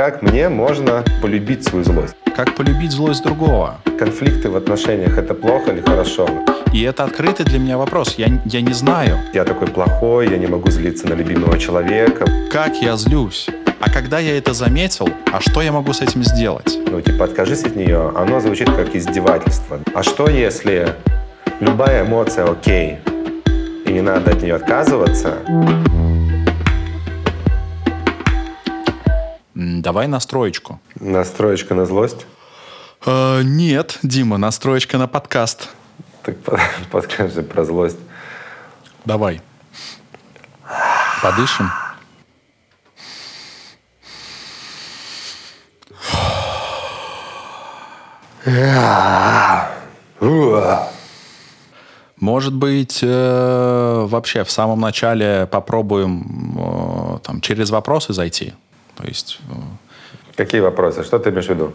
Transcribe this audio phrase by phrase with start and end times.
[0.00, 2.14] Как мне можно полюбить свою злость?
[2.34, 3.82] Как полюбить злость другого?
[3.98, 6.26] Конфликты в отношениях— это плохо или хорошо?
[6.72, 8.14] И это открытый для меня вопрос.
[8.16, 9.18] Я, я не знаю.
[9.34, 12.24] Я такой плохой, я не могу злиться на любимого человека.
[12.50, 13.50] Как я злюсь?
[13.78, 16.78] А когда я это заметил, а что я могу с этим сделать?
[16.90, 18.10] Ну, типа, откажись от нее.
[18.16, 19.80] Оно звучит как издевательство.
[19.94, 20.94] А что, если
[21.60, 23.00] любая эмоция окей,
[23.84, 25.36] и не надо от нее отказываться?
[29.62, 30.80] Давай настроечку.
[30.98, 32.24] Настроечка на злость?
[33.04, 35.68] Э, нет, Дима, настроечка на подкаст.
[36.22, 37.98] Так под- подскажи про злость.
[39.04, 39.42] Давай.
[41.22, 41.70] Подышим.
[52.18, 58.52] Может быть, э, вообще в самом начале попробуем э, там, через вопросы зайти.
[59.00, 59.54] То есть, э,
[60.36, 61.04] Какие вопросы?
[61.04, 61.72] Что ты имеешь в виду?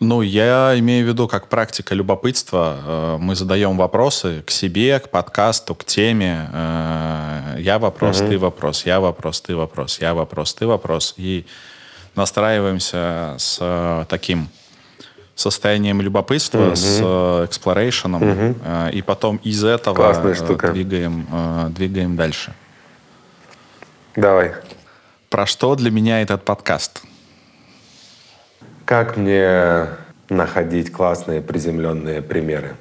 [0.00, 2.76] ну, я имею в виду как практика любопытства.
[2.86, 6.48] Э, Мы задаем вопросы к себе, к подкасту, к теме.
[6.52, 11.14] Э, Я вопрос, ты вопрос, я вопрос, ты вопрос, я вопрос, ты вопрос.
[11.16, 11.46] И
[12.16, 14.48] настраиваемся с таким
[15.34, 20.14] состоянием любопытства, с э, эксплорейшеном, э, и потом из этого
[20.72, 21.26] двигаем,
[21.74, 22.52] двигаем дальше.
[24.16, 24.52] Давай.
[25.34, 27.02] Про что для меня этот подкаст?
[28.84, 29.88] Как мне
[30.28, 32.76] находить классные приземленные примеры?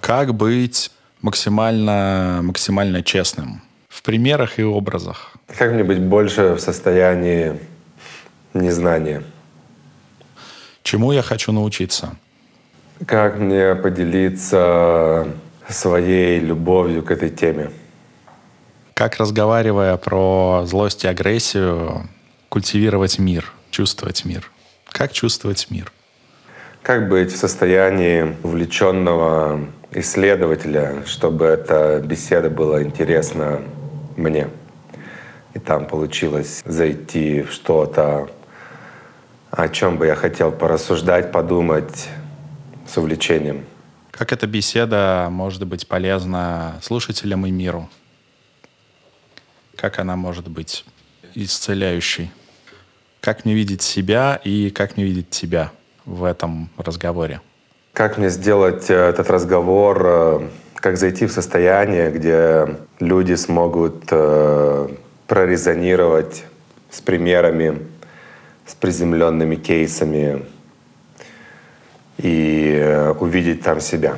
[0.00, 0.90] Как быть
[1.22, 5.36] максимально, максимально честным в примерах и образах?
[5.56, 7.56] Как мне быть больше в состоянии
[8.52, 9.22] незнания?
[10.82, 12.16] Чему я хочу научиться?
[13.06, 15.28] Как мне поделиться
[15.68, 17.70] своей любовью к этой теме?
[18.96, 22.08] Как, разговаривая про злость и агрессию,
[22.48, 24.50] культивировать мир, чувствовать мир?
[24.90, 25.92] Как чувствовать мир?
[26.80, 33.60] Как быть в состоянии увлеченного исследователя, чтобы эта беседа была интересна
[34.16, 34.48] мне?
[35.52, 38.30] И там получилось зайти в что-то,
[39.50, 42.08] о чем бы я хотел порассуждать, подумать
[42.88, 43.66] с увлечением.
[44.10, 47.90] Как эта беседа может быть полезна слушателям и миру?
[49.76, 50.84] Как она может быть
[51.34, 52.30] исцеляющей?
[53.20, 55.70] Как мне видеть себя и как мне видеть тебя
[56.06, 57.40] в этом разговоре?
[57.92, 64.88] Как мне сделать э, этот разговор, э, как зайти в состояние, где люди смогут э,
[65.26, 66.44] прорезонировать
[66.90, 67.86] с примерами,
[68.66, 70.46] с приземленными кейсами
[72.18, 74.16] и увидеть там себя?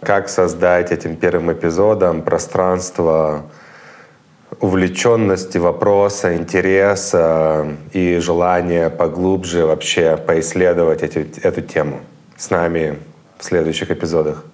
[0.00, 3.50] Как создать этим первым эпизодом пространство
[4.60, 12.00] увлеченности вопроса, интереса и желания поглубже вообще поисследовать эти, эту тему
[12.36, 12.98] с нами
[13.38, 14.44] в следующих эпизодах.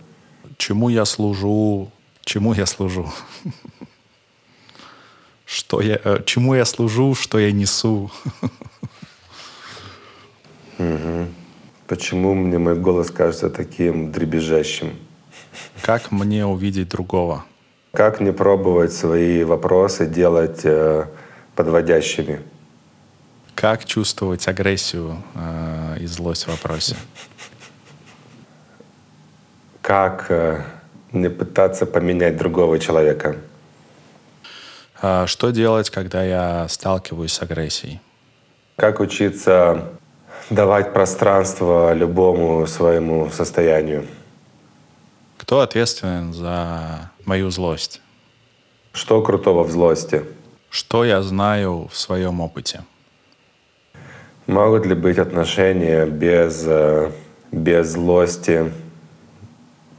[0.56, 1.90] Чему я служу?
[2.24, 3.10] Чему я служу?
[5.44, 8.10] Что я, э, чему я служу, что я несу?
[11.86, 14.96] Почему мне мой голос кажется таким дребезжащим?
[15.82, 17.44] Как мне увидеть другого?
[17.92, 21.04] Как не пробовать свои вопросы делать э,
[21.54, 22.40] подводящими?
[23.54, 26.96] Как чувствовать агрессию э, и злость в вопросе?
[29.82, 30.62] Как э,
[31.12, 33.36] не пытаться поменять другого человека?
[35.02, 38.00] А Что делать, когда я сталкиваюсь с агрессией?
[38.76, 39.90] Как учиться
[40.48, 44.06] давать пространство любому своему состоянию?
[45.52, 48.00] Кто ответственен за мою злость?
[48.94, 50.24] Что крутого в злости?
[50.70, 52.84] Что я знаю в своем опыте?
[54.46, 57.12] Могут ли быть отношения без, э,
[57.52, 58.72] без злости,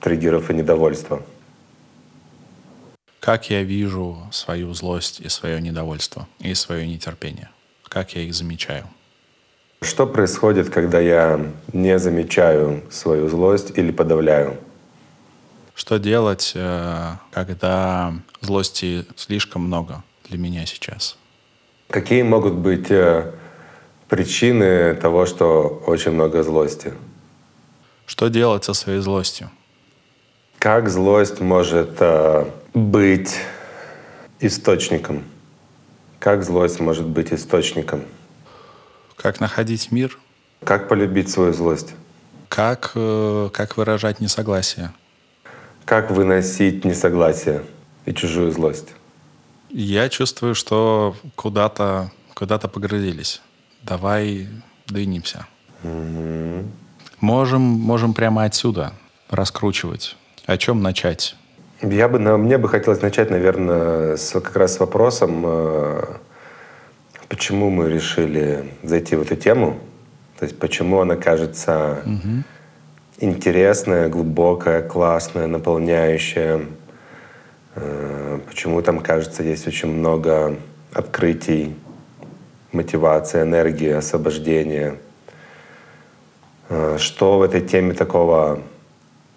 [0.02, 1.22] триггеров и недовольства?
[3.20, 7.52] Как я вижу свою злость и свое недовольство, и свое нетерпение?
[7.88, 8.86] Как я их замечаю?
[9.84, 11.40] Что происходит, когда я
[11.74, 14.58] не замечаю свою злость или подавляю?
[15.76, 21.18] Что делать, э, когда злости слишком много для меня сейчас?
[21.90, 23.32] Какие могут быть э,
[24.08, 26.94] причины того, что очень много злости?
[28.06, 29.50] Что делать со своей злостью?
[30.60, 33.36] Как злость может э, быть
[34.40, 35.24] источником?
[36.20, 38.04] Как злость может быть источником?
[39.16, 40.20] Как находить мир?
[40.64, 41.96] Как полюбить свою злость?
[42.48, 44.94] Как, как выражать несогласие?
[45.86, 47.64] Как выносить несогласие
[48.06, 48.90] и чужую злость?
[49.70, 53.42] Я чувствую, что куда-то куда-то погрузились.
[53.84, 54.48] Давай
[54.88, 55.48] двинемся.
[57.20, 58.94] Можем, можем прямо отсюда
[59.30, 60.18] раскручивать.
[60.46, 61.36] О чем начать?
[61.82, 66.04] Я бы, мне бы хотелось начать, наверное, с, как раз с вопросом, э,
[67.28, 69.80] почему мы решили зайти в эту тему.
[70.40, 72.44] То есть почему она кажется угу.
[73.24, 76.62] Интересная, глубокая, классная, наполняющая.
[77.76, 80.58] Э, почему там, кажется, есть очень много
[80.92, 81.74] открытий,
[82.72, 84.98] мотивации, энергии, освобождения.
[86.70, 88.62] Э, что в этой теме такого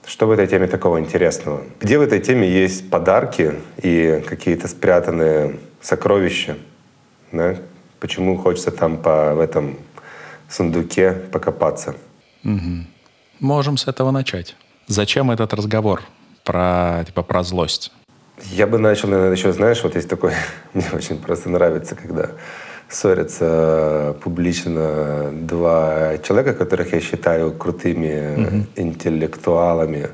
[0.06, 1.65] что в этой теме такого интересного?
[1.81, 6.56] Где в этой теме есть подарки и какие-то спрятанные сокровища?
[7.33, 7.56] Да?
[7.99, 9.77] Почему хочется там по, в этом
[10.49, 11.97] сундуке покопаться?
[12.44, 12.87] Угу.
[13.41, 14.56] Можем с этого начать.
[14.87, 16.03] Зачем этот разговор
[16.44, 17.93] про, типа, про злость?
[18.50, 20.33] Я бы начал, наверное, еще, знаешь, вот есть такой,
[20.75, 22.31] мне очень просто нравится, когда
[22.88, 28.67] ссорятся публично два человека, которых я считаю крутыми mm-hmm.
[28.77, 30.09] интеллектуалами.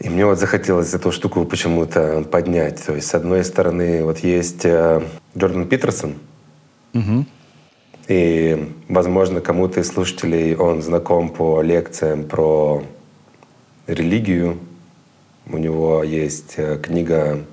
[0.00, 2.84] И мне вот захотелось эту штуку почему-то поднять.
[2.84, 5.02] То есть, с одной стороны, вот есть э,
[5.36, 6.14] Джордан Питерсон.
[6.92, 7.24] Mm-hmm.
[8.08, 12.84] И, возможно, кому-то из слушателей он знаком по лекциям про
[13.86, 14.58] религию.
[15.48, 17.44] У него есть э, книга,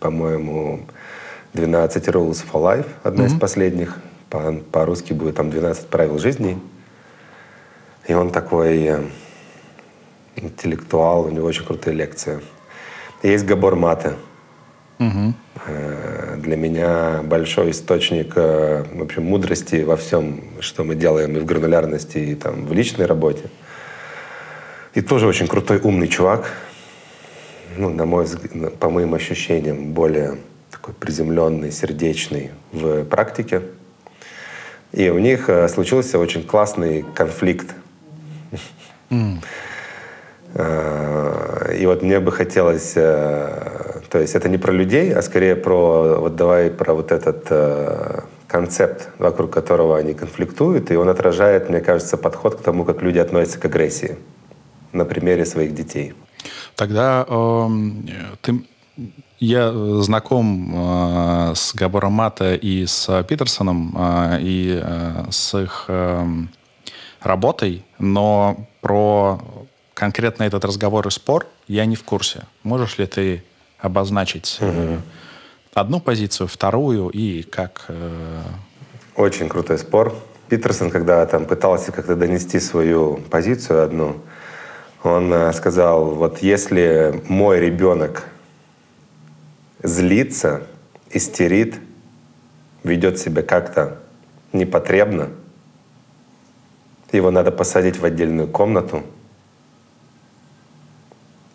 [0.00, 0.80] по-моему,
[1.54, 3.26] 12 Rules for Life, одна mm-hmm.
[3.26, 3.98] из последних.
[4.28, 6.58] По- по-русски будет там 12 правил жизни.
[8.08, 9.04] И он такой э,
[10.36, 12.40] интеллектуал, у него очень крутые лекции.
[13.22, 14.14] есть Габор Мате.
[14.98, 15.34] Угу.
[16.38, 21.44] Для меня большой источник э, в общем, мудрости во всем, что мы делаем и в
[21.44, 23.50] гранулярности, и там, в личной работе.
[24.94, 26.52] И тоже очень крутой, умный чувак.
[27.76, 30.38] Ну, на мой взгляд, по моим ощущениям, более
[30.70, 33.62] такой приземленный, сердечный в практике.
[34.92, 37.74] И у них э, случился очень классный конфликт.
[39.10, 39.38] Mm.
[41.78, 46.20] И вот мне бы хотелось, э, то есть это не про людей, а скорее про,
[46.20, 52.16] вот давай про вот этот концепт, вокруг которого они конфликтуют, и он отражает, мне кажется,
[52.16, 54.16] подход к тому, как люди относятся к агрессии
[54.92, 56.14] на примере своих детей.
[56.74, 57.68] Тогда э,
[58.40, 58.64] ты
[59.38, 65.84] я э, знаком э, с Габором Мата и с Питерсоном, э, и э, с их
[65.88, 66.26] э,
[67.20, 69.40] работой, но про
[69.94, 72.44] конкретно этот разговор и спор я не в курсе.
[72.62, 73.44] Можешь ли ты
[73.78, 75.00] обозначить угу.
[75.74, 77.84] одну позицию, вторую и как...
[77.88, 78.42] Э...
[79.16, 80.14] Очень крутой спор.
[80.48, 84.16] Питерсон, когда там пытался как-то донести свою позицию одну,
[85.02, 88.24] он э, сказал, вот если мой ребенок
[89.82, 90.62] злится,
[91.10, 91.76] истерит,
[92.82, 93.98] ведет себя как-то
[94.52, 95.28] непотребно,
[97.12, 99.02] его надо посадить в отдельную комнату,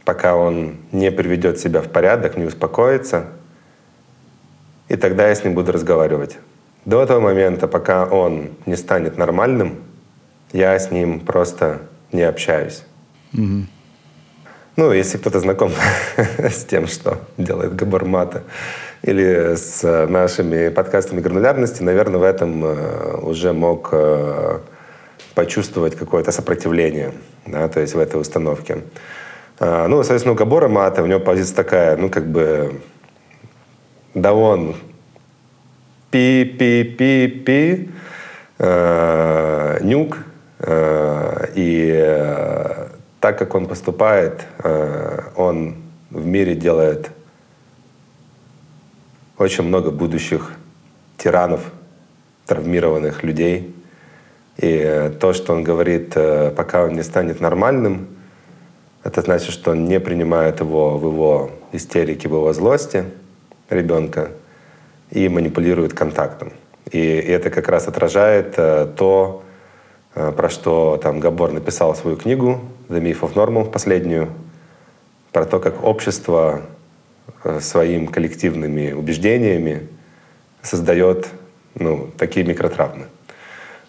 [0.06, 3.28] пока он не приведет себя в порядок, не успокоится,
[4.90, 6.38] и тогда я с ним буду разговаривать.
[6.86, 9.78] До того момента, пока он не станет нормальным,
[10.52, 11.80] я с ним просто
[12.12, 12.84] не общаюсь.
[13.34, 13.66] Угу.
[14.76, 15.72] Ну, если кто-то знаком
[16.38, 18.44] с тем, что делает Габор Мата,
[19.04, 24.60] или с нашими подкастами гранулярности, наверное, в этом э, уже мог э,
[25.36, 27.12] почувствовать какое-то сопротивление,
[27.46, 28.78] да, то есть в этой установке.
[29.66, 32.82] А, ну, соответственно, у Габора Мата, у него позиция такая, ну, как бы,
[34.14, 34.76] да он
[36.12, 37.90] пи-пи-пи-пи,
[38.60, 40.18] э, нюк,
[40.60, 42.26] э, и
[43.22, 45.78] так как он поступает, э, он
[46.10, 47.12] в мире делает
[49.38, 50.52] очень много будущих
[51.16, 51.62] тиранов,
[52.48, 53.74] травмированных людей.
[54.58, 58.10] И то, что он говорит, э, пока он не станет нормальным,
[59.04, 63.06] это значит, что он не принимает его в его истерике, в его злости
[63.70, 64.32] ребенка
[65.12, 66.54] и манипулирует контактом.
[66.92, 69.44] И это как раз отражает э, то,
[70.14, 74.30] про что там Габор написал свою книгу The Myth of Normal, последнюю,
[75.32, 76.62] про то, как общество
[77.44, 79.88] э, своими коллективными убеждениями
[80.62, 81.30] создает
[81.76, 83.08] ну, такие микротравмы.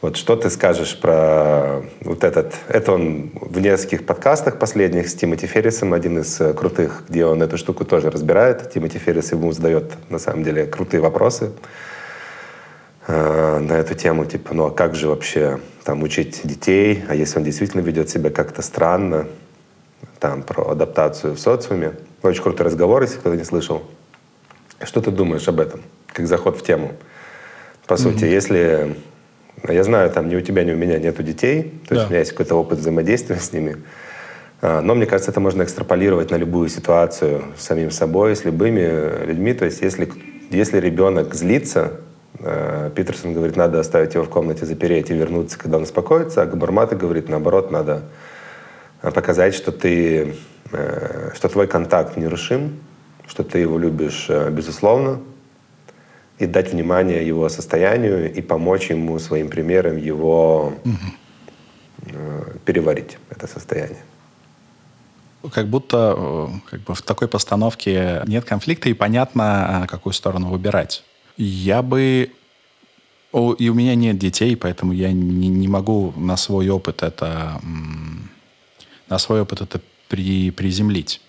[0.04, 2.52] Вот что ты скажешь про вот этот...
[2.68, 7.42] Это он в нескольких подкастах последних с Тимоти Феррисом, один из э, крутых, где он
[7.42, 8.70] эту штуку тоже разбирает.
[8.70, 11.52] Тимоти Феррис ему задает, на самом деле, крутые вопросы
[13.06, 14.26] э, на эту тему.
[14.26, 18.28] Типа, ну а как же вообще там, учить детей, а если он действительно ведет себя
[18.28, 19.26] как-то странно,
[20.20, 21.92] там, про адаптацию в социуме.
[22.20, 23.82] Очень крутой разговор, если кто-то не слышал.
[24.82, 25.80] Что ты думаешь об этом?
[26.08, 26.92] как заход в тему.
[27.86, 28.96] По сути, если
[29.72, 32.18] я знаю, там ни у тебя, ни у меня нету детей, то есть у меня
[32.20, 33.76] есть какой-то опыт взаимодействия с ними.
[34.60, 39.26] А, но мне кажется, это можно экстраполировать на любую ситуацию с самим собой, с любыми
[39.26, 39.52] людьми.
[39.52, 40.10] То есть если,
[40.50, 42.00] если ребенок злится,
[42.38, 46.46] э, Питерсон говорит, надо оставить его в комнате, запереть и вернуться, когда он успокоится, а
[46.46, 48.04] Габармата говорит, наоборот, надо
[49.02, 50.34] э, показать, что ты,
[50.72, 52.80] э, что твой контакт нерушим,
[53.26, 55.20] что ты его любишь безусловно,
[56.38, 62.12] и дать внимание его состоянию и помочь ему своим примером его угу.
[62.64, 64.02] переварить, это состояние
[65.52, 70.48] как будто э, как бы в такой постановке нет конфликта и понятно, а, какую сторону
[70.48, 71.04] выбирать.
[71.36, 72.32] Я бы...
[73.58, 77.60] И у меня нет детей, поэтому я не, не могу на свой опыт это
[79.08, 81.20] на свой опыт это при, приземлить.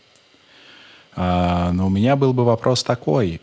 [1.16, 3.42] А, но у меня был бы вопрос такой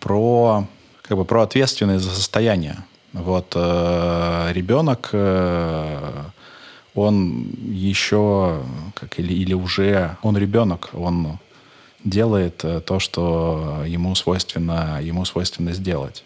[0.00, 0.66] про
[1.08, 2.76] как бы про ответственность за состояние.
[3.14, 6.24] Вот э, ребенок э,
[6.94, 8.60] он еще,
[8.94, 11.38] как или, или уже, он ребенок, он
[12.04, 16.24] делает э, то, что ему свойственно, ему свойственно сделать.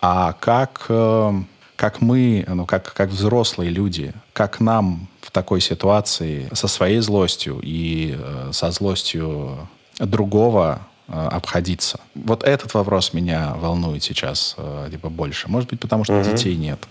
[0.00, 1.32] А как, э,
[1.76, 7.60] как мы, ну, как, как взрослые люди, как нам в такой ситуации со своей злостью
[7.62, 12.00] и э, со злостью другого обходиться?
[12.14, 14.56] Вот этот вопрос меня волнует сейчас
[14.88, 15.48] либо больше.
[15.48, 16.30] Может быть, потому что угу.
[16.30, 16.88] детей нет.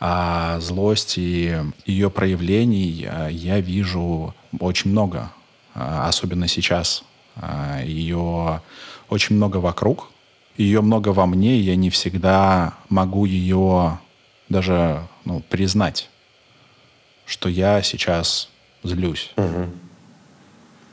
[0.00, 5.32] А злости, ее проявлений э, я вижу очень много,
[5.74, 7.02] э, особенно сейчас.
[7.36, 8.62] Э, ее
[9.08, 10.10] очень много вокруг,
[10.56, 13.98] ее много во мне, и я не всегда могу ее
[14.48, 16.10] даже ну, признать,
[17.26, 18.50] что я сейчас
[18.84, 19.32] злюсь.
[19.36, 19.66] Угу.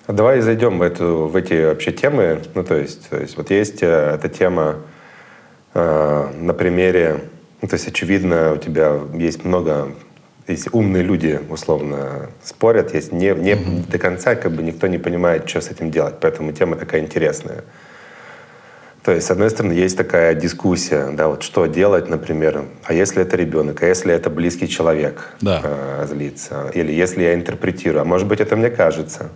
[0.07, 2.41] Давай зайдем в, эту, в эти вообще темы.
[2.53, 4.77] Ну, то есть, то есть вот есть эта тема
[5.73, 7.21] э, на примере
[7.65, 9.91] ну, то есть, очевидно, у тебя есть много
[10.47, 13.89] есть умные люди, условно, спорят, есть не, не mm-hmm.
[13.91, 16.17] до конца, как бы никто не понимает, что с этим делать.
[16.21, 17.63] Поэтому тема такая интересная.
[19.03, 23.23] То есть, с одной стороны, есть такая дискуссия, да, вот что делать, например, а если
[23.23, 25.61] это ребенок, а если это близкий человек да.
[25.63, 29.29] э, злится, или если я интерпретирую, а может быть, это мне кажется,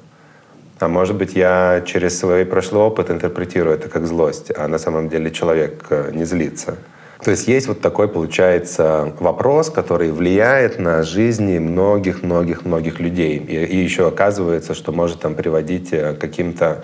[0.79, 5.09] а может быть, я через свой прошлый опыт интерпретирую это как злость, а на самом
[5.09, 6.77] деле человек э, не злится.
[7.24, 13.38] То есть есть вот такой, получается, вопрос, который влияет на жизни многих-многих-многих людей.
[13.38, 16.83] И, и еще оказывается, что может там приводить к каким-то,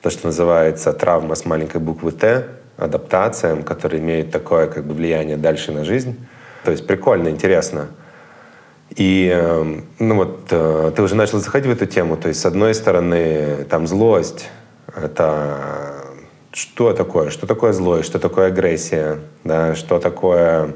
[0.00, 2.44] то, что называется травма с маленькой буквы «Т»,
[2.76, 6.16] адаптациям, которые имеют такое как бы влияние дальше на жизнь.
[6.64, 7.88] То есть прикольно, интересно.
[8.96, 12.16] И эм, ну вот э, ты уже начал заходить в эту тему.
[12.16, 14.48] То есть с одной стороны там злость,
[14.94, 15.98] это
[16.52, 20.72] что такое, что такое злость, что такое агрессия, да, что такое,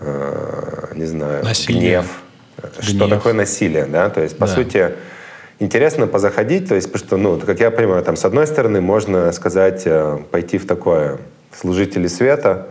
[0.00, 1.80] э, не знаю, насилие.
[1.80, 2.22] гнев,
[2.56, 4.54] гнев, что такое насилие, да, то есть, по да.
[4.54, 4.94] сути,
[5.58, 9.30] интересно позаходить, то есть, потому что, ну, как я понимаю, там, с одной стороны, можно
[9.32, 11.18] сказать, э, пойти в такое
[11.52, 12.68] служители света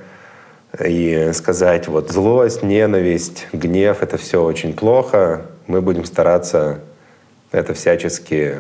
[0.80, 6.80] и сказать, вот, злость, ненависть, гнев, это все очень плохо, мы будем стараться
[7.52, 8.58] это всячески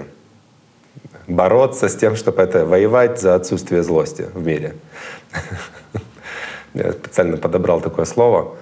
[1.28, 4.76] бороться с тем, чтобы это воевать за отсутствие злости в мире.
[6.76, 8.56] Я специально подобрал такое слово.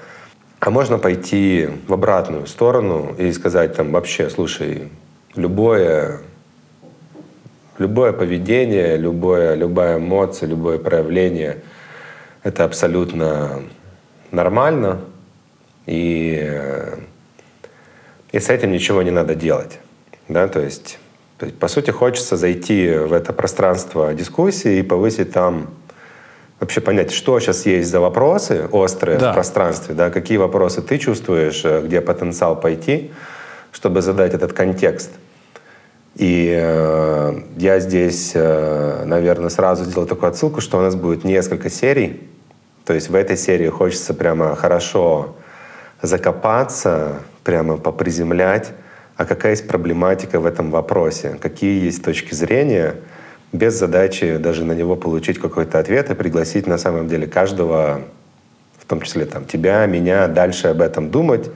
[0.60, 4.90] А можно пойти в обратную сторону и сказать там вообще, слушай,
[5.36, 6.20] любое,
[7.80, 11.58] любое поведение, любое, любая эмоция, любое проявление—
[12.44, 13.64] это абсолютно
[14.32, 15.02] нормально,
[15.86, 16.52] и,
[18.32, 19.80] и с этим ничего не надо делать.
[20.28, 20.48] Да?
[20.48, 21.00] То есть
[21.42, 25.72] то есть, по сути, хочется зайти в это пространство дискуссии и повысить там
[26.60, 29.32] вообще понять, что сейчас есть за вопросы острые да.
[29.32, 33.12] в пространстве, да, какие вопросы ты чувствуешь, э, где потенциал пойти,
[33.72, 35.10] чтобы задать этот контекст.
[36.14, 41.72] И э, я здесь, э, наверное, сразу сделал такую отсылку, что у нас будет несколько
[41.72, 42.30] серий.
[42.86, 45.36] То есть в этой серии хочется прямо хорошо
[46.02, 48.72] закопаться, прямо поприземлять.
[49.18, 52.96] А какая есть проблематика в этом вопросе, какие есть точки зрения,
[53.54, 58.02] без задачи даже на него получить какой-то ответ и пригласить на самом деле каждого,
[58.80, 61.52] в том числе там, тебя, меня, дальше об этом думать,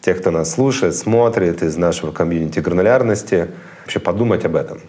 [0.00, 3.48] тех, кто нас слушает, смотрит из нашего комьюнити гранулярности,
[3.82, 4.80] вообще подумать об этом.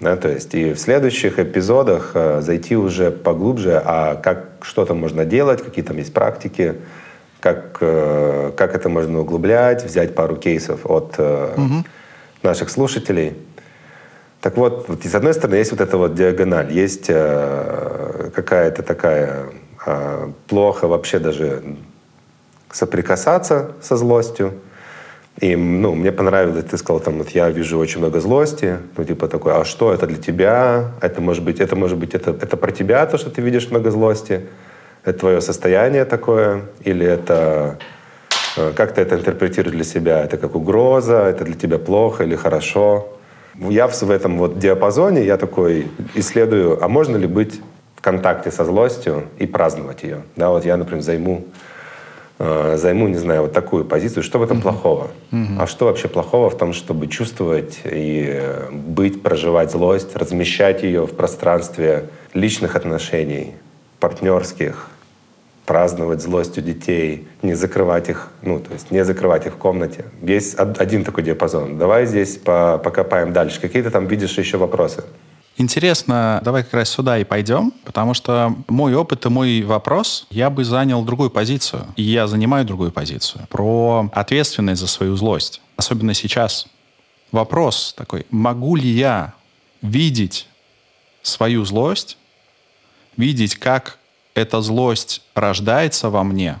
[0.00, 5.24] Да, то есть и в следующих эпизодах э, зайти уже поглубже, а как что-то можно
[5.24, 6.76] делать, какие там есть практики,
[7.40, 11.84] как, э, как это можно углублять, взять пару кейсов от угу.
[12.42, 13.36] наших слушателей.
[14.40, 19.46] Так вот, вот, с одной стороны, есть вот эта вот диагональ, есть э, какая-то такая
[19.86, 21.62] э, плохо вообще даже
[22.70, 24.52] соприкасаться со злостью.
[25.40, 29.26] И ну, мне понравилось, ты сказал, там, вот я вижу очень много злости, ну, типа
[29.26, 30.92] такой, а что это для тебя?
[31.00, 33.90] Это может быть, это может быть, это, это про тебя, то, что ты видишь много
[33.90, 34.46] злости?
[35.04, 36.62] Это твое состояние такое?
[36.84, 37.78] Или это,
[38.56, 40.24] э, как ты это интерпретируешь для себя?
[40.24, 41.24] Это как угроза?
[41.24, 43.08] Это для тебя плохо или хорошо?
[43.58, 47.60] Я в этом вот диапазоне, я такой исследую, а можно ли быть
[47.96, 50.22] в контакте со злостью и праздновать ее?
[50.36, 51.44] Да, вот я, например, займу
[52.38, 54.22] займу, не знаю, вот такую позицию.
[54.22, 54.62] Что в этом mm-hmm.
[54.62, 55.10] плохого?
[55.30, 55.56] Mm-hmm.
[55.58, 61.14] А что вообще плохого в том, чтобы чувствовать и быть, проживать злость, размещать ее в
[61.14, 63.54] пространстве личных отношений,
[64.00, 64.88] партнерских,
[65.64, 70.04] праздновать злость у детей, не закрывать их, ну, то есть не закрывать их в комнате.
[70.20, 71.78] Есть один такой диапазон.
[71.78, 73.60] Давай здесь покопаем дальше.
[73.60, 75.04] Какие ты там видишь еще вопросы?
[75.56, 80.50] Интересно, давай как раз сюда и пойдем, потому что мой опыт и мой вопрос, я
[80.50, 81.86] бы занял другую позицию.
[81.94, 83.46] И я занимаю другую позицию.
[83.50, 85.60] Про ответственность за свою злость.
[85.76, 86.66] Особенно сейчас.
[87.30, 89.34] Вопрос такой, могу ли я
[89.80, 90.48] видеть
[91.22, 92.18] свою злость,
[93.16, 93.98] видеть, как
[94.34, 96.60] эта злость рождается во мне,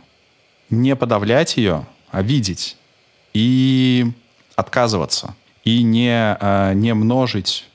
[0.70, 2.76] не подавлять ее, а видеть
[3.32, 4.06] и
[4.54, 5.34] отказываться,
[5.64, 7.66] и не, э, не множить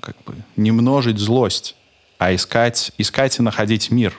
[0.00, 1.76] как бы не множить злость,
[2.18, 4.14] а искать, искать и находить мир.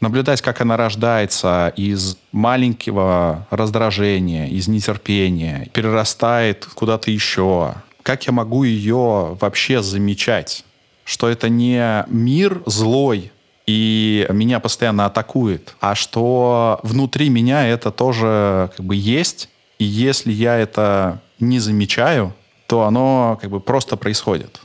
[0.00, 7.74] Наблюдать, как она рождается из маленького раздражения, из нетерпения, перерастает куда-то еще.
[8.02, 10.64] Как я могу ее вообще замечать?
[11.04, 13.32] Что это не мир злой,
[13.66, 20.32] и меня постоянно атакует, а что внутри меня это тоже как бы есть, и если
[20.32, 22.34] я это не замечаю,
[22.66, 24.60] то оно как бы просто происходит.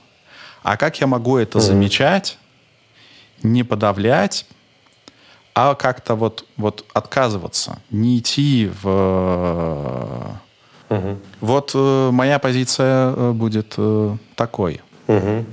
[0.64, 1.62] А как я могу это mm-hmm.
[1.62, 2.38] замечать,
[3.44, 4.46] не подавлять,
[5.56, 10.40] а как-то вот, вот отказываться, не идти в...
[10.90, 11.18] Угу.
[11.42, 14.82] Вот э, моя позиция э, будет э, такой.
[15.08, 15.46] Угу.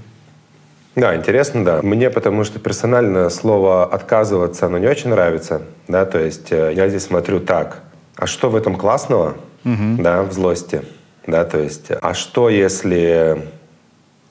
[0.94, 1.80] Да, интересно, да.
[1.82, 5.60] Мне потому что персонально слово «отказываться» оно не очень нравится.
[5.88, 7.82] Да, то есть э, я здесь смотрю так.
[8.16, 9.36] А что в этом классного?
[9.64, 9.96] Угу.
[9.98, 10.82] Да, в злости.
[11.26, 13.46] Да, то есть, а что если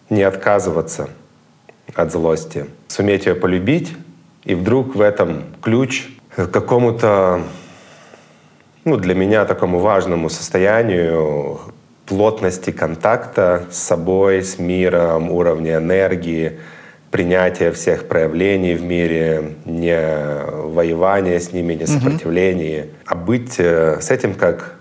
[0.10, 1.10] не отказываться
[1.94, 3.94] от злости, суметь ее полюбить,
[4.44, 7.42] и вдруг в этом ключ к какому-то,
[8.84, 11.60] ну, для меня такому важному состоянию
[12.06, 16.60] плотности контакта с собой, с миром, уровня энергии,
[17.10, 19.98] принятия всех проявлений в мире, не
[20.68, 22.94] воевания с ними, не сопротивления, mm-hmm.
[23.06, 24.76] а быть э, с этим как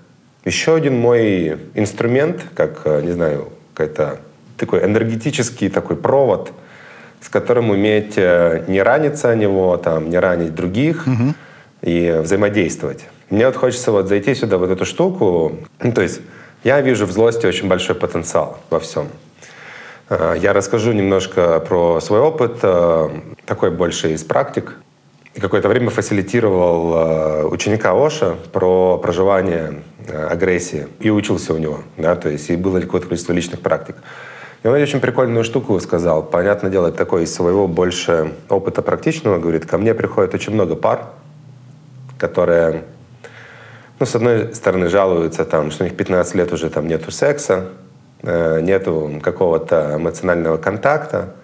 [0.44, 4.18] еще один мой инструмент, как, э, не знаю, какая-то
[4.64, 6.52] такой энергетический такой провод,
[7.24, 11.34] с которым уметь э, не раниться о него, там, не ранить других угу.
[11.82, 13.06] и взаимодействовать.
[13.30, 15.56] Мне вот хочется вот зайти сюда, вот эту штуку.
[15.82, 16.20] Ну, то есть
[16.64, 19.08] я вижу в злости очень большой потенциал во всем.
[20.10, 23.08] Э, я расскажу немножко про свой опыт, э,
[23.46, 24.76] такой больше из практик.
[25.40, 29.82] Какое-то время фасилитировал ученика Оша про проживание
[30.30, 31.80] агрессии и учился у него.
[31.96, 33.96] Да, то есть и было какое-то количество личных практик.
[34.64, 36.22] И он очень прикольную штуку сказал.
[36.22, 41.10] Понятное дело, такой из своего больше опыта практичного, говорит, ко мне приходит очень много пар,
[42.16, 42.84] которые,
[44.00, 47.72] ну, с одной стороны, жалуются, там, что у них 15 лет уже там нету секса,
[48.22, 51.34] э, нету какого-то эмоционального контакта,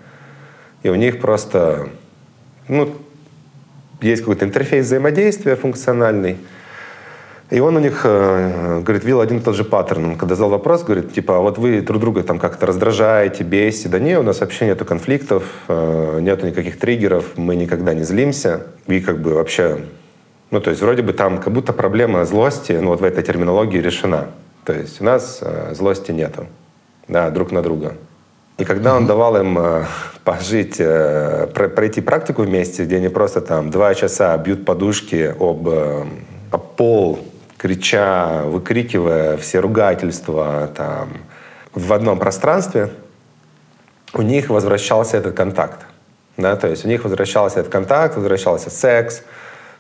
[0.83, 1.91] и у них просто,
[2.69, 2.97] ну,
[4.01, 6.39] есть какой-то интерфейс взаимодействия функциональный,
[7.51, 10.05] и он у них, э, говорит, видел один и тот же паттерн.
[10.05, 13.89] Он когда задал вопрос, говорит, типа, а вот вы друг друга там как-то раздражаете, бесите.
[13.89, 18.69] Да не, у нас вообще нету конфликтов, э, нету никаких триггеров, мы никогда не злимся.
[18.87, 19.81] И как бы вообще,
[20.53, 23.79] ну то есть вроде бы там как будто проблема злости, ну вот в этой терминологии
[23.79, 24.29] решена.
[24.65, 26.47] То есть у нас э, злости нету,
[27.09, 27.95] да, друг на друга.
[28.59, 29.59] И когда он давал им
[30.23, 35.67] пожить, пройти практику вместе, где они просто там два часа бьют подушки об,
[36.51, 37.19] об пол,
[37.61, 41.11] крича, выкрикивая все ругательства там,
[41.75, 42.89] в одном пространстве,
[44.15, 45.81] у них возвращался этот контакт.
[46.39, 49.23] Да, то есть у них возвращался этот контакт, возвращался секс.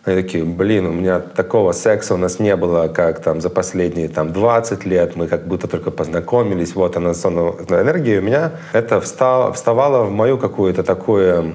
[0.04, 4.08] Они такие, блин, у меня такого секса у нас не было, как там за последние
[4.08, 8.18] там 20 лет, мы как будто только познакомились, вот она сонная энергия.
[8.18, 11.54] У меня это встало, вставало в мою какую-то такую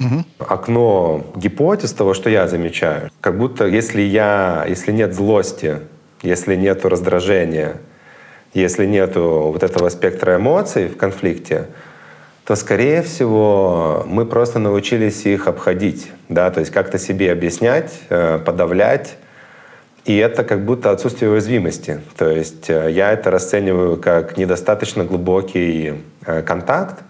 [0.00, 0.24] угу.
[0.38, 3.10] окно гипотез того, что я замечаю.
[3.20, 5.78] Как будто если я, если нет злости,
[6.22, 7.74] если нет раздражения,
[8.54, 11.66] если нету вот этого спектра эмоций в конфликте,
[12.44, 18.40] то, скорее всего, мы просто научились их обходить, да, то есть как-то себе объяснять, э,
[18.44, 19.16] подавлять,
[20.04, 22.00] и это как будто отсутствие уязвимости.
[22.16, 27.04] То есть э, я это расцениваю как недостаточно глубокий э, контакт,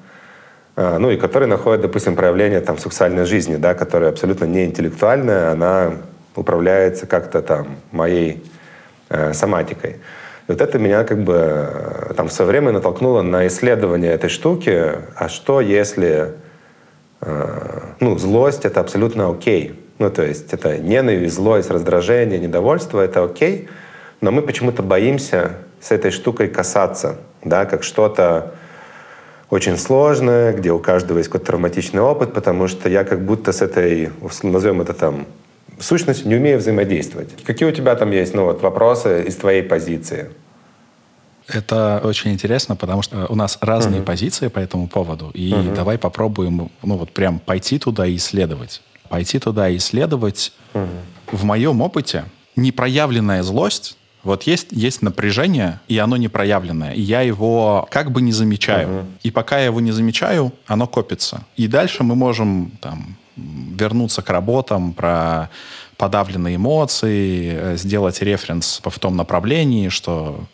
[0.99, 5.93] ну и который находит, допустим, проявление там сексуальной жизни, да, которая абсолютно не интеллектуальная, она
[6.37, 8.43] управляется как-то там моей
[9.09, 9.97] э, соматикой.
[10.49, 14.31] И вот это меня как бы э, там в свое время натолкнуло на исследование этой
[14.31, 16.33] штуки, а что если
[17.21, 19.79] э, ну, злость— это абсолютно окей.
[19.99, 23.69] Ну, то есть это ненависть, злость, раздражение, недовольство— это окей,
[24.21, 28.55] но мы почему-то боимся с этой штукой касаться, да, как что-то
[29.51, 33.63] очень сложное, где у каждого есть какой-то травматичный опыт, потому что я как будто с
[33.63, 34.11] этой,
[34.43, 35.27] назовем это там,
[35.81, 37.31] сущностью не умею взаимодействовать.
[37.45, 40.31] Какие у тебя там есть ну, вот, вопросы из твоей позиции?
[41.49, 44.05] Это очень интересно, потому что у нас разные uh-huh.
[44.05, 45.31] позиции по этому поводу.
[45.35, 45.75] И uh-huh.
[45.75, 48.83] давай попробуем, ну вот прям пойти туда и исследовать.
[49.09, 50.53] Пойти туда и исследовать.
[50.75, 50.87] Uh-huh.
[51.33, 56.92] В моем опыте непроявленная злость вот есть, есть напряжение, и оно непроявленное.
[56.92, 58.88] И я его как бы не замечаю.
[58.88, 59.06] Uh-huh.
[59.22, 61.44] И пока я его не замечаю, оно копится.
[61.56, 65.50] И дальше мы можем там, вернуться к работам про
[65.96, 70.44] подавленные эмоции, э, сделать референс в том направлении, что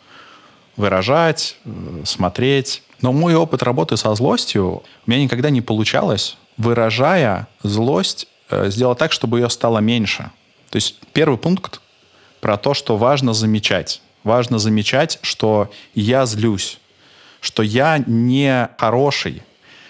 [0.75, 2.83] выражать, э, смотреть.
[3.01, 8.97] Но мой опыт работы со злостью, у меня никогда не получалось, выражая злость, э, сделать
[8.97, 10.31] так, чтобы ее стало меньше.
[10.69, 11.81] То есть первый пункт
[12.39, 14.01] про то, что важно замечать.
[14.23, 16.79] Важно замечать, что я злюсь,
[17.39, 19.43] что я не хороший.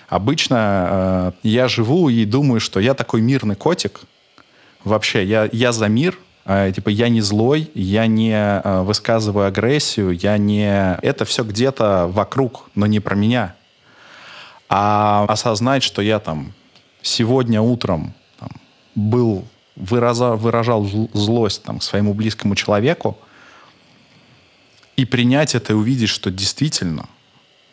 [0.10, 4.02] Обычно э, я живу и думаю, что я такой мирный котик.
[4.84, 10.12] Вообще, я, я за мир, э, типа я не злой, я не э, высказываю агрессию,
[10.12, 10.98] я не...
[11.02, 13.56] Это все где-то вокруг, но не про меня.
[14.70, 16.54] А осознать, что я там
[17.02, 18.50] сегодня утром там,
[18.96, 19.46] был
[19.78, 23.18] выраза, выражал злость там, к своему близкому человеку,
[24.96, 27.08] и принять это и увидеть, что действительно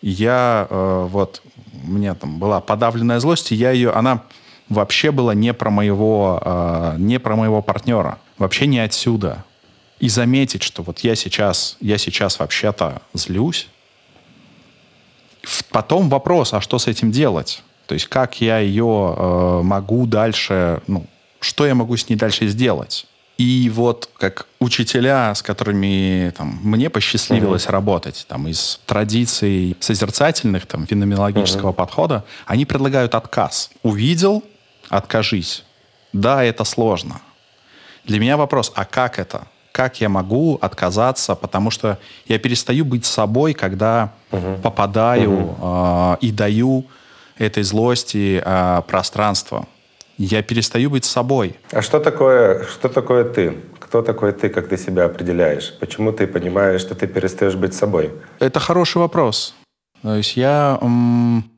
[0.02, 4.22] я э, вот меня там была подавленная злость, и я ее, она
[4.68, 9.44] вообще была не про моего, э, не про моего партнера, вообще не отсюда.
[10.00, 13.68] И заметить, что вот я сейчас, я сейчас вообще-то злюсь.
[15.70, 17.62] Потом вопрос, а что с этим делать?
[17.86, 21.06] То есть как я ее э, могу дальше, ну,
[21.44, 23.06] что я могу с ней дальше сделать.
[23.36, 27.72] И вот как учителя, с которыми там, мне посчастливилось uh-huh.
[27.72, 31.74] работать, там, из традиций созерцательных, там, феноменологического uh-huh.
[31.74, 33.70] подхода, они предлагают отказ.
[33.82, 34.44] Увидел,
[34.88, 35.64] откажись.
[36.12, 37.20] Да, это сложно.
[38.04, 39.48] Для меня вопрос, а как это?
[39.72, 41.34] Как я могу отказаться?
[41.34, 44.60] Потому что я перестаю быть собой, когда uh-huh.
[44.62, 46.18] попадаю uh-huh.
[46.22, 46.86] э, и даю
[47.36, 49.66] этой злости э, пространство
[50.18, 51.56] я перестаю быть собой.
[51.72, 53.54] А что такое, что такое ты?
[53.78, 55.72] Кто такой ты, как ты себя определяешь?
[55.80, 58.12] Почему ты понимаешь, что ты перестаешь быть собой?
[58.38, 59.54] Это хороший вопрос.
[60.02, 60.78] То есть я...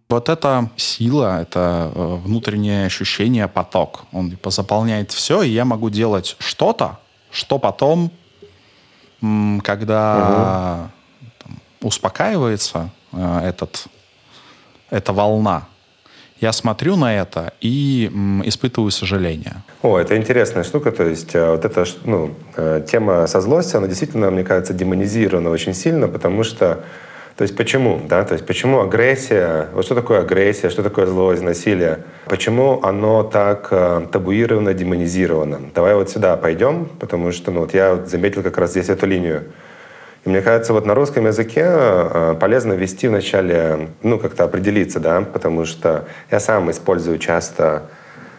[0.09, 4.05] Вот эта сила, это э, внутреннее ощущение, поток.
[4.12, 7.01] Он заполняет все, и я могу делать что-то,
[7.33, 8.12] что потом,
[9.64, 10.88] когда
[11.19, 11.31] угу.
[11.38, 13.88] там, успокаивается э, этот,
[14.88, 15.66] эта волна,
[16.40, 18.11] я смотрю на это и
[18.44, 19.62] испытываю сожаление.
[19.83, 20.92] О, это интересная штука.
[20.92, 25.51] То есть э, вот эта ну, э, тема со злостью, она действительно, мне кажется, демонизирована
[25.51, 26.85] очень сильно, потому что
[27.37, 31.42] то есть почему, да, то есть почему агрессия, вот что такое агрессия, что такое злость,
[31.42, 35.61] насилие, почему оно так э, табуировано, демонизировано?
[35.75, 39.44] Давай вот сюда пойдем, потому что, ну, вот я заметил как раз здесь эту линию.
[40.27, 45.21] И мне кажется, вот на русском языке э, полезно ввести вначале, ну, как-то определиться, да,
[45.21, 47.85] потому что я сам использую часто,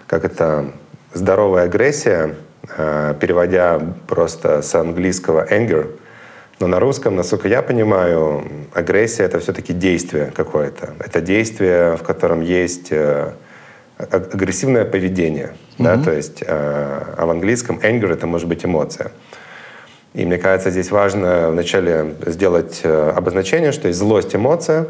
[0.06, 0.73] как это,
[1.13, 2.36] здоровая агрессия,
[2.78, 5.97] э, переводя просто с английского anger,
[6.60, 10.93] но на русском, насколько я понимаю, агрессия— это все-таки действие какое-то.
[11.00, 13.32] Это действие, в котором есть э,
[13.97, 15.54] агрессивное поведение.
[15.78, 15.84] Mm-hmm.
[15.84, 16.04] Да?
[16.04, 19.12] То есть, а в английском anger— это может быть эмоция.
[20.13, 24.87] И мне кажется, здесь важно вначале сделать э, обозначение, что есть злость, эмоция.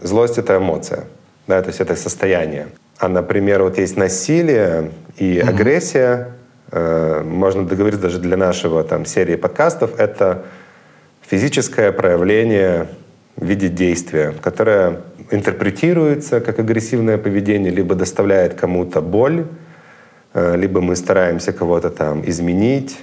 [0.00, 1.04] Злость— это эмоция,
[1.46, 2.68] да, то есть это состояние.
[2.98, 5.48] А, например, вот есть насилие и mm-hmm.
[5.48, 6.28] агрессия.
[6.72, 9.98] Э, можно договориться даже для нашего там серии подкастов.
[9.98, 10.44] Это
[11.22, 12.88] физическое проявление
[13.36, 19.46] в виде действия, которое интерпретируется как агрессивное поведение, либо доставляет кому-то боль,
[20.34, 22.98] э, либо мы стараемся кого-то там изменить,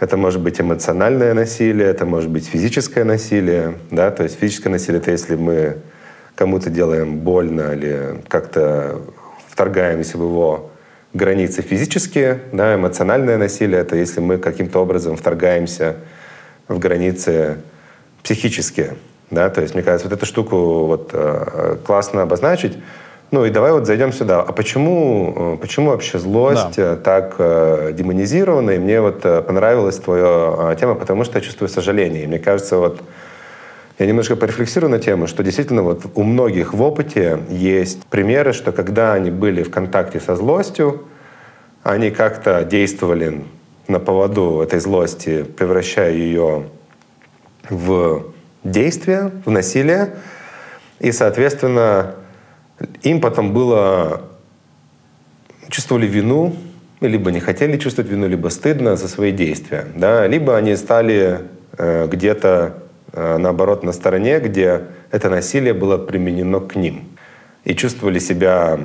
[0.00, 3.74] Это может быть эмоциональное насилие, это может быть физическое насилие.
[3.90, 4.10] Да?
[4.10, 5.76] То есть физическое насилие— это если мы
[6.34, 9.02] кому-то делаем больно или как-то
[9.46, 10.70] вторгаемся в его
[11.12, 12.40] границы физические.
[12.50, 12.76] Да?
[12.76, 15.96] Эмоциональное насилие— это если мы каким-то образом вторгаемся
[16.66, 17.58] в границы
[18.22, 18.96] психические.
[19.28, 19.50] Да?
[19.50, 22.78] То есть, мне кажется, вот эту штуку вот, э, классно обозначить.
[23.30, 24.40] Ну и давай вот зайдем сюда.
[24.40, 26.94] А почему, э, почему вообще злость да.
[26.94, 28.72] Э, так э, демонизирована?
[28.72, 32.24] И мне вот понравилась твоя тема, потому что я чувствую сожаление.
[32.24, 33.00] И мне кажется, вот
[34.00, 38.72] я немножко порефлексирую на тему, что действительно вот у многих в опыте есть примеры, что
[38.72, 41.02] когда они были в контакте со злостью,
[41.84, 43.44] они как-то действовали
[43.86, 46.64] на поводу этой злости, превращая ее
[47.68, 48.24] в
[48.64, 50.14] действие, в насилие.
[50.98, 52.14] И, соответственно,
[53.02, 54.22] им потом было...
[55.68, 56.56] Чувствовали вину,
[57.00, 59.86] либо не хотели чувствовать вину, либо стыдно за свои действия.
[59.94, 60.26] Да?
[60.26, 61.42] Либо они стали
[61.78, 62.74] э, где-то,
[63.12, 67.08] э, наоборот, на стороне, где это насилие было применено к ним.
[67.64, 68.80] И чувствовали себя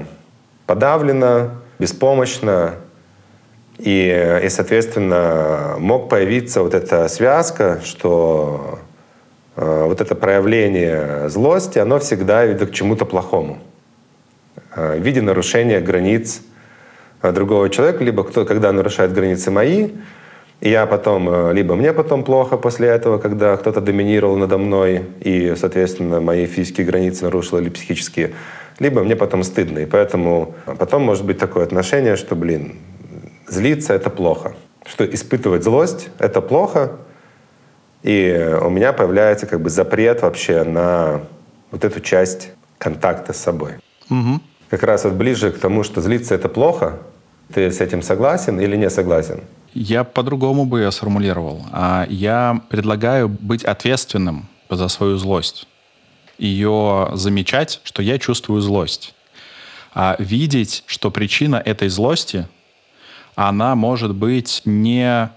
[0.65, 2.75] подавленно, беспомощно.
[3.77, 8.79] И, и соответственно, мог появиться вот эта связка, что
[9.55, 13.59] э, вот это проявление злости, оно всегда ведет к чему-то плохому.
[14.75, 16.41] Э, в виде нарушения границ
[17.21, 19.89] э, другого человека, либо кто, когда нарушает границы мои,
[20.59, 25.05] и я потом, э, либо мне потом плохо после этого, когда кто-то доминировал надо мной,
[25.21, 28.33] и, соответственно, мои физические границы нарушил, или психические,
[28.79, 29.79] либо мне потом стыдно.
[29.79, 32.75] И поэтому потом может быть такое отношение, что, блин,
[33.47, 34.55] злиться— это плохо.
[34.85, 36.97] Что испытывать злость— это плохо,
[38.03, 41.21] и у меня появляется как бы запрет вообще на
[41.71, 43.75] вот эту часть контакта с собой.
[44.09, 46.99] Угу как раз вот ближе к тому, что злиться это плохо.
[47.53, 49.41] Ты с этим согласен или не согласен?
[49.73, 51.65] Я по-другому бы ее сформулировал.
[51.71, 55.67] А я предлагаю быть ответственным за свою злость.
[56.37, 59.13] Ее замечать, что я чувствую злость.
[59.93, 62.47] А видеть, что причина этой злости,
[63.35, 65.29] она может быть не,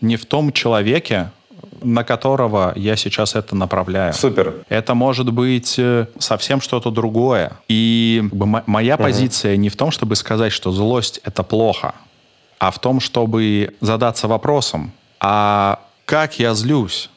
[0.00, 1.30] не в том человеке,
[1.82, 4.12] на которого я сейчас это направляю.
[4.12, 4.54] Супер.
[4.68, 7.52] Это может быть э, совсем что-то другое.
[7.68, 8.22] И
[8.66, 9.04] моя угу.
[9.04, 11.94] позиция не в том, чтобы сказать, что злость это плохо,
[12.58, 17.10] а в том, чтобы задаться вопросом, а как я злюсь?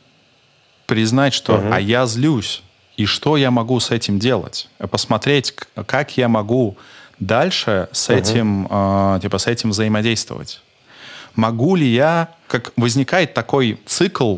[0.85, 1.67] Признать, что угу.
[1.71, 2.63] а я злюсь,
[2.97, 4.69] и что я могу с этим делать?
[4.91, 5.53] Посмотреть,
[5.85, 6.77] как я могу
[7.19, 8.17] дальше с угу.
[8.17, 10.61] этим, э, типа, с этим взаимодействовать.
[11.35, 14.37] Могу ли я, как возникает такой цикл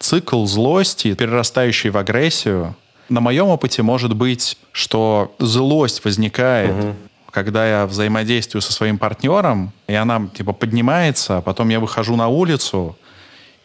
[0.00, 2.74] цикл злости, перерастающий в агрессию,
[3.08, 6.94] на моем опыте может быть, что злость возникает, угу.
[7.30, 12.28] когда я взаимодействую со своим партнером, и она типа поднимается, а потом я выхожу на
[12.28, 12.96] улицу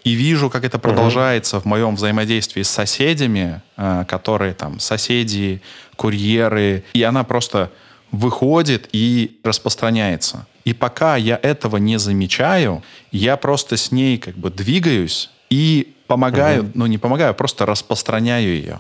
[0.04, 1.64] и вижу, как это продолжается угу.
[1.64, 5.62] в моем взаимодействии с соседями, а, которые там соседи,
[5.96, 7.72] курьеры, и она просто
[8.12, 10.48] выходит и распространяется.
[10.64, 16.64] И пока я этого не замечаю, я просто с ней как бы двигаюсь и помогаю,
[16.64, 16.72] угу.
[16.76, 18.80] ну не помогаю, а просто распространяю ее.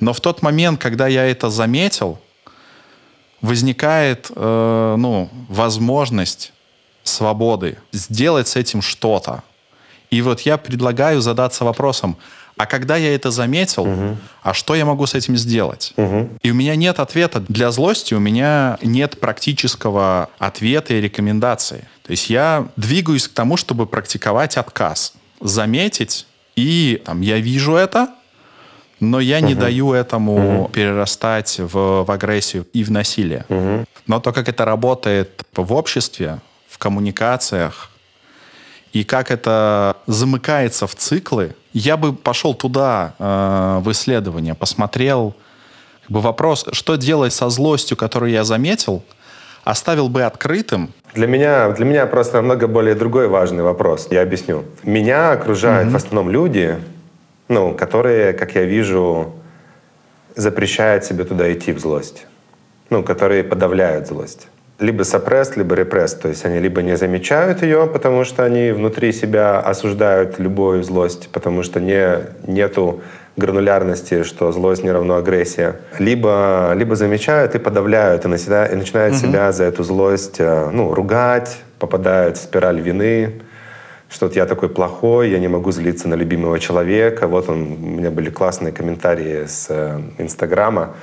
[0.00, 2.18] Но в тот момент, когда я это заметил,
[3.40, 6.52] возникает э, ну, возможность
[7.04, 9.42] свободы сделать с этим что-то.
[10.10, 12.16] И вот я предлагаю задаться вопросом,
[12.56, 14.16] а когда я это заметил, угу.
[14.42, 15.94] а что я могу с этим сделать?
[15.96, 16.38] Угу.
[16.42, 17.40] И у меня нет ответа.
[17.40, 21.88] Для злости у меня нет практического ответа и рекомендации.
[22.02, 25.14] То есть я двигаюсь к тому, чтобы практиковать отказ.
[25.40, 28.08] Заметить, и там, я вижу это,
[29.00, 29.46] но я угу.
[29.46, 30.68] не даю этому угу.
[30.68, 33.44] перерастать в, в агрессию и в насилие.
[33.48, 33.84] Угу.
[34.06, 37.90] Но то, как это работает в обществе, в коммуникациях,
[38.92, 45.34] и как это замыкается в циклы, я бы пошел туда э, в исследование, посмотрел
[46.02, 49.02] как бы вопрос, что делать со злостью, которую я заметил,
[49.64, 54.08] оставил бы открытым, для меня, для меня просто намного более другой важный вопрос.
[54.10, 54.64] Я объясню.
[54.82, 55.92] Меня окружают mm-hmm.
[55.92, 56.78] в основном люди,
[57.48, 59.34] ну, которые, как я вижу,
[60.34, 62.26] запрещают себе туда идти в злость.
[62.88, 64.48] Ну, которые подавляют злость.
[64.78, 66.14] Либо сопресс, либо репресс.
[66.14, 71.28] То есть они либо не замечают ее, потому что они внутри себя осуждают любую злость,
[71.30, 73.02] потому что не, нету
[73.36, 79.14] гранулярности, что злость не равно агрессия, либо, либо замечают и подавляют, и, наседа, и начинают
[79.14, 79.22] угу.
[79.22, 83.42] себя за эту злость э, ну, ругать, попадают в спираль вины,
[84.10, 87.26] что вот я такой плохой, я не могу злиться на любимого человека.
[87.26, 90.94] Вот он, у меня были классные комментарии с э, Инстаграма.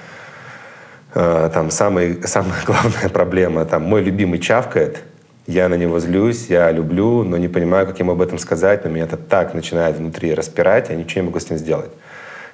[1.16, 5.04] Э, там самый, самая главная проблема, там мой любимый чавкает,
[5.48, 8.92] я на него злюсь, я люблю, но не понимаю, как ему об этом сказать, но
[8.92, 11.90] меня это так начинает внутри распирать, я ничего не могу с ним сделать.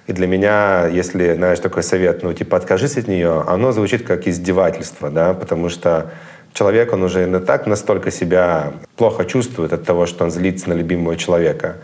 [0.07, 4.27] И для меня, если, знаешь, такой совет, ну, типа, откажись от нее, оно звучит как
[4.27, 6.11] издевательство, да, потому что
[6.53, 10.73] человек, он уже не так настолько себя плохо чувствует от того, что он злится на
[10.73, 11.77] любимого человека.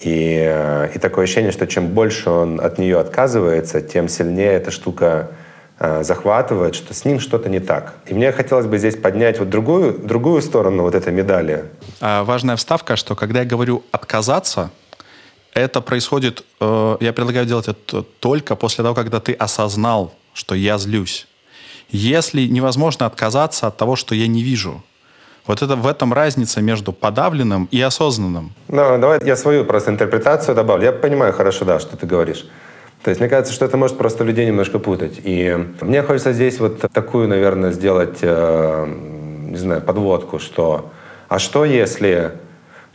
[0.00, 4.70] И, э, и такое ощущение, что чем больше он от нее отказывается, тем сильнее эта
[4.70, 5.30] штука
[5.80, 7.94] Э, захватывает, что с ним что-то не так.
[8.06, 11.64] И мне хотелось бы здесь поднять вот другую, другую сторону вот этой медали.
[12.00, 14.70] А важная вставка, что когда я говорю «отказаться»,
[15.54, 20.78] это происходит, э, я предлагаю делать это только после того, когда ты осознал, что я
[20.78, 21.26] злюсь.
[21.90, 24.82] Если невозможно отказаться от того, что я не вижу,
[25.46, 28.52] вот это в этом разница между подавленным и осознанным.
[28.68, 30.84] Ну, давай я свою просто интерпретацию добавлю.
[30.84, 32.46] Я понимаю хорошо, да, что ты говоришь.
[33.02, 35.20] То есть мне кажется, что это может просто людей немножко путать.
[35.22, 38.86] И мне хочется здесь вот такую, наверное, сделать, э,
[39.50, 40.90] не знаю, подводку, что
[41.28, 42.32] а что если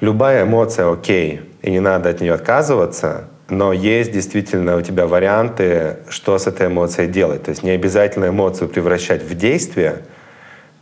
[0.02, 5.98] любая эмоция окей, и не надо от нее отказываться, но есть действительно у тебя варианты,
[6.10, 7.44] что с этой эмоцией делать.
[7.44, 10.04] То есть не обязательно эмоцию превращать в действие,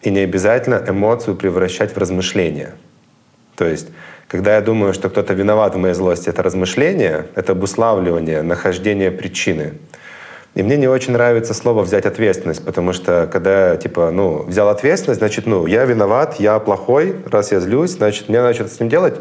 [0.01, 2.73] и не обязательно эмоцию превращать в размышление.
[3.55, 3.87] То есть
[4.27, 9.75] когда я думаю, что кто-то виноват в моей злости, это размышление, это обуславливание, нахождение причины.
[10.57, 15.19] И мне не очень нравится слово «взять ответственность», потому что когда, типа, ну, взял ответственность,
[15.19, 18.89] значит, ну, я виноват, я плохой, раз я злюсь, значит, мне надо что-то с ним
[18.89, 19.13] делать.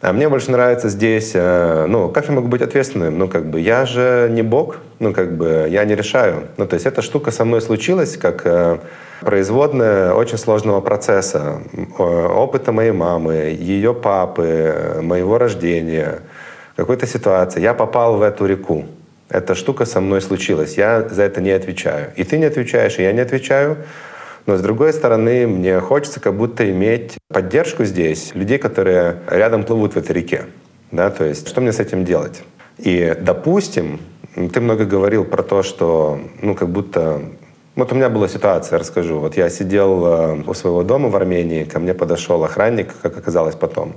[0.00, 3.18] А мне больше нравится здесь, э, ну, как я могу быть ответственным?
[3.18, 6.44] Ну, как бы, я же не Бог, ну, как бы, я не решаю.
[6.58, 8.78] Ну, то есть эта штука со мной случилась, как э,
[9.20, 11.60] производная очень сложного процесса,
[11.98, 16.20] опыта моей мамы, ее папы, моего рождения,
[16.76, 17.60] какой-то ситуации.
[17.60, 18.84] Я попал в эту реку.
[19.32, 20.76] Эта штука со мной случилась.
[20.76, 22.12] Я за это не отвечаю.
[22.16, 23.78] И ты не отвечаешь, и я не отвечаю.
[24.44, 29.94] Но с другой стороны, мне хочется как будто иметь поддержку здесь, людей, которые рядом плывут
[29.94, 30.44] в этой реке.
[30.90, 32.42] Да, то есть, что мне с этим делать?
[32.76, 34.00] И, допустим,
[34.34, 37.22] ты много говорил про то, что, ну, как будто
[37.74, 39.18] вот у меня была ситуация, расскажу.
[39.18, 43.54] Вот я сидел э, у своего дома в Армении, ко мне подошел охранник, как оказалось
[43.54, 43.94] потом.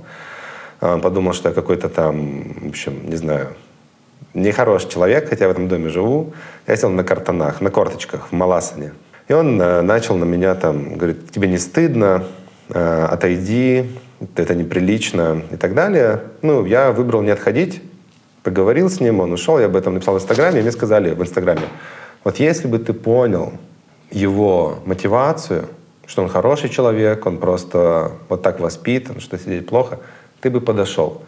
[0.80, 3.48] Он подумал, что я какой-то там, в общем, не знаю,
[4.34, 6.34] нехороший человек, хотя в этом доме живу.
[6.66, 8.92] Я сел на картонах, на корточках в Маласане.
[9.28, 12.24] И он э, начал на меня там, говорит, тебе не стыдно,
[12.68, 13.90] э, отойди,
[14.36, 16.20] это неприлично и так далее.
[16.42, 17.82] Ну, я выбрал не отходить,
[18.42, 21.22] поговорил с ним, он ушел, я об этом написал в Инстаграме, и мне сказали в
[21.22, 21.62] Инстаграме,
[22.22, 23.52] вот если бы ты понял
[24.10, 25.66] его мотивацию,
[26.06, 29.98] что он хороший человек, он просто вот так воспитан, что сидеть плохо,
[30.40, 31.22] ты бы подошел.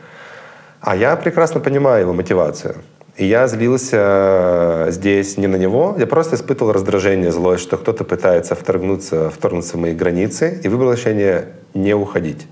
[0.80, 2.76] А я прекрасно понимаю его мотивацию.
[3.16, 8.04] И я злился э, здесь не на него, я просто испытывал раздражение, злость, что кто-то
[8.04, 12.46] пытается вторгнуться, вторгнуться в мои границы, и выбрал решение не уходить.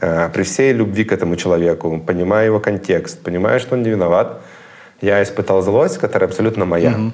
[0.00, 4.40] Э, при всей любви к этому человеку, понимая его контекст, понимая, что он не виноват,
[5.02, 6.92] я испытал злость, которая абсолютно моя.
[6.92, 7.12] Mm-hmm.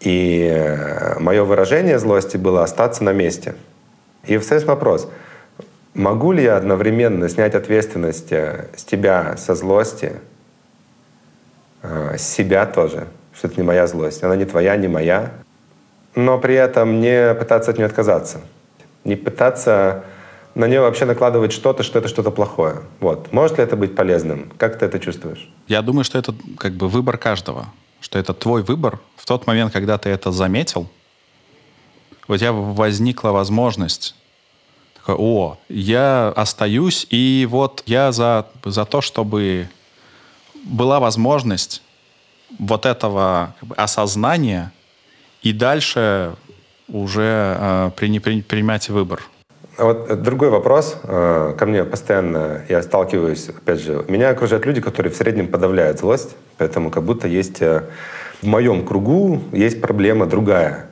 [0.00, 3.54] И э, мое выражение злости было остаться на месте.
[4.24, 5.06] И встает вопрос,
[5.94, 10.14] могу ли я одновременно снять ответственность э, с тебя, со злости,
[11.82, 15.32] э, с себя тоже, что это не моя злость, она не твоя, не моя,
[16.14, 18.40] но при этом не пытаться от нее отказаться,
[19.04, 20.04] не пытаться
[20.54, 22.80] на нее вообще накладывать что-то, что это что-то плохое.
[22.98, 23.32] Вот.
[23.32, 24.52] Может ли это быть полезным?
[24.58, 25.48] Как ты это чувствуешь?
[25.68, 27.66] Я думаю, что это как бы выбор каждого
[28.00, 30.88] что это твой выбор, в тот момент, когда ты это заметил,
[32.28, 34.14] у тебя возникла возможность
[35.14, 39.68] о, я остаюсь, и вот я за, за то, чтобы
[40.64, 41.82] была возможность
[42.58, 44.72] вот этого осознания
[45.42, 46.34] и дальше
[46.88, 49.22] уже э, при, при, принимать выбор.
[49.76, 50.96] А вот другой вопрос.
[51.04, 56.00] Э, ко мне постоянно я сталкиваюсь, опять же, меня окружают люди, которые в среднем подавляют
[56.00, 57.84] злость, поэтому как будто есть э,
[58.42, 60.90] в моем кругу есть проблема другая,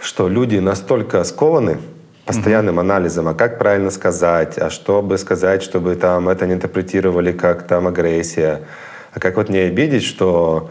[0.00, 1.78] что люди настолько скованы
[2.24, 7.32] постоянным анализом, а как правильно сказать, а что бы сказать, чтобы там это не интерпретировали
[7.32, 8.62] как там агрессия,
[9.12, 10.70] а как вот не обидеть, что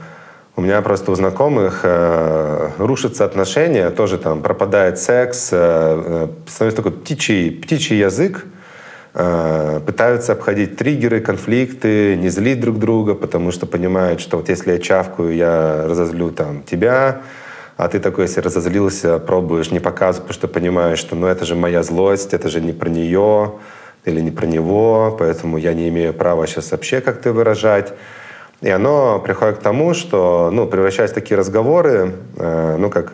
[0.56, 6.84] у меня просто у знакомых э, рушатся отношения, тоже там пропадает секс, э, э, становится
[6.84, 8.46] такой птичий, птичий язык,
[9.16, 14.74] э, пытаются обходить триггеры, конфликты, не злить друг друга, потому что понимают, что вот если
[14.74, 17.22] я чавкаю, я разозлю там тебя,
[17.78, 21.56] а ты такой, если разозлился, пробуешь не показывать, потому что понимаешь, что ну это же
[21.56, 23.54] моя злость, это же не про нее
[24.06, 27.94] или не про него, поэтому я не имею права сейчас вообще как-то выражать.
[28.62, 33.14] И оно приходит к тому, что, ну, превращаясь в такие разговоры, э, ну, как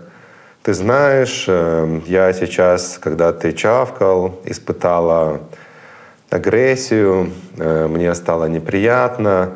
[0.62, 5.39] ты знаешь, э, я сейчас, когда ты чавкал, испытала
[6.30, 9.53] агрессию, э, мне стало неприятно.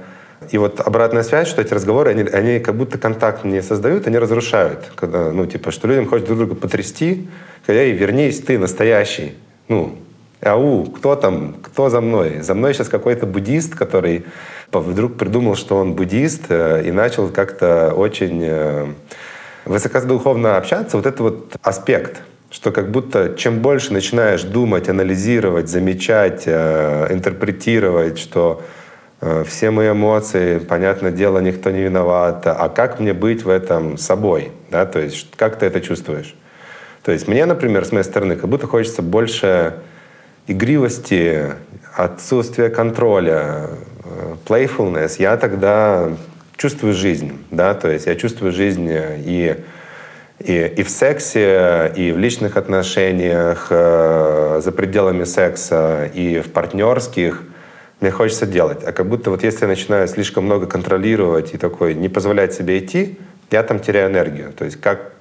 [0.51, 4.17] И вот обратная связь, что эти разговоры, они, они как будто контакт не создают, они
[4.17, 4.91] разрушают.
[4.95, 7.27] Когда, ну, типа, что людям хочется друг друга потрясти,
[7.65, 9.35] когда ей вернись, ты настоящий.
[9.67, 9.97] Ну,
[10.41, 12.41] ау, кто там, кто за мной?
[12.41, 14.25] За мной сейчас какой-то буддист, который
[14.71, 18.87] вдруг придумал, что он буддист, э, и начал как-то очень э,
[19.65, 20.97] высокодуховно общаться.
[20.97, 28.19] Вот это вот аспект, что как будто чем больше начинаешь думать, анализировать, замечать, э, интерпретировать,
[28.19, 28.61] что
[29.45, 34.51] все мои эмоции, понятное дело, никто не виноват, а как мне быть в этом собой,
[34.69, 36.35] да, то есть как ты это чувствуешь?
[37.03, 39.75] То есть мне, например, с моей стороны, как будто хочется больше
[40.47, 41.51] игривости,
[41.95, 43.69] отсутствия контроля,
[44.03, 46.09] э, playfulness, я тогда
[46.57, 49.55] чувствую жизнь, да, то есть я чувствую жизнь и
[50.39, 57.43] и, и в сексе, и в личных отношениях, э, за пределами секса, и в партнерских.
[57.99, 58.83] Мне хочется делать.
[58.83, 62.79] А как будто вот если я начинаю слишком много контролировать и такой не позволять себе
[62.79, 63.17] идти,
[63.51, 64.51] я там теряю энергию.
[64.51, 65.13] То есть как,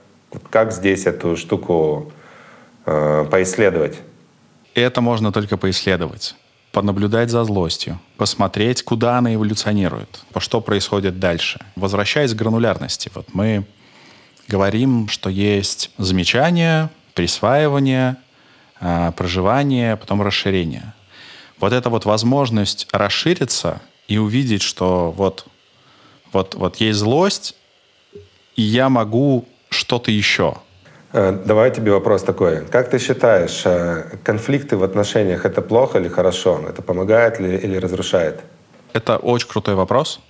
[0.51, 2.13] как здесь эту штуку
[2.87, 3.99] э, поисследовать?
[4.75, 6.35] Это можно только поисследовать
[6.73, 11.61] понаблюдать за злостью, посмотреть, куда она эволюционирует, что происходит дальше.
[11.77, 13.67] Возвращаясь к гранулярности, вот мы
[14.49, 18.17] говорим, что есть замечание, присваивание,
[18.81, 20.95] а, проживание, потом расширение.
[21.63, 25.47] Вот эта вот возможность расшириться и увидеть, что вот,
[26.33, 27.57] вот, вот есть злость,
[28.57, 30.59] и я могу что-то еще–
[31.13, 32.65] Э, давай тебе вопрос такой.
[32.67, 36.61] Как ты считаешь, э, конфликты в отношениях это плохо или хорошо?
[36.67, 38.41] Это помогает ли или разрушает?
[38.95, 40.21] Это очень крутой вопрос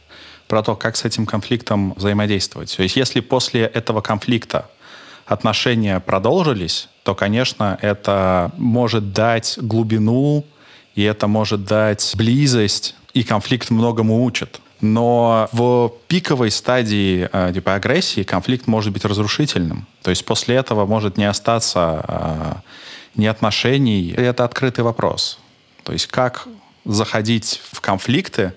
[0.49, 2.76] про то, как с этим конфликтом взаимодействовать.
[2.76, 4.68] То есть если после этого конфликта
[5.24, 10.45] отношения продолжились, то, конечно, это может дать глубину,
[10.95, 14.61] и это может дать близость, и конфликт многому учит.
[14.80, 19.86] Но в пиковой стадии э, типа агрессии конфликт может быть разрушительным.
[20.03, 22.53] То есть после этого может не остаться э,
[23.14, 24.09] ни отношений.
[24.09, 25.38] И это открытый вопрос.
[25.84, 26.49] То есть как
[26.84, 28.55] заходить в конфликты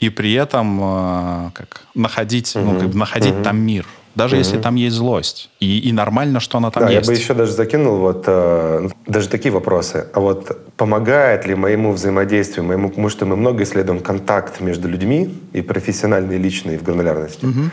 [0.00, 2.72] и при этом э, как находить, угу.
[2.72, 3.42] ну, как бы находить угу.
[3.42, 4.40] там мир даже угу.
[4.40, 5.50] если там есть злость.
[5.60, 7.08] И, и нормально, что она там да, есть.
[7.08, 10.06] Я бы еще даже закинул вот э, даже такие вопросы.
[10.12, 15.34] А вот помогает ли моему взаимодействию, моему, потому что мы много исследуем контакт между людьми
[15.52, 17.46] и профессиональный, и личный в гранулярности.
[17.46, 17.70] Угу.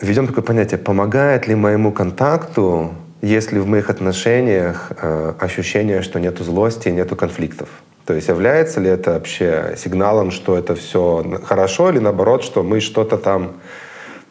[0.00, 2.92] Введем такое понятие, помогает ли моему контакту,
[3.22, 7.68] если в моих отношениях э, ощущение, что нету злости, нету конфликтов.
[8.04, 12.80] То есть является ли это вообще сигналом, что это все хорошо, или наоборот, что мы
[12.80, 13.52] что-то там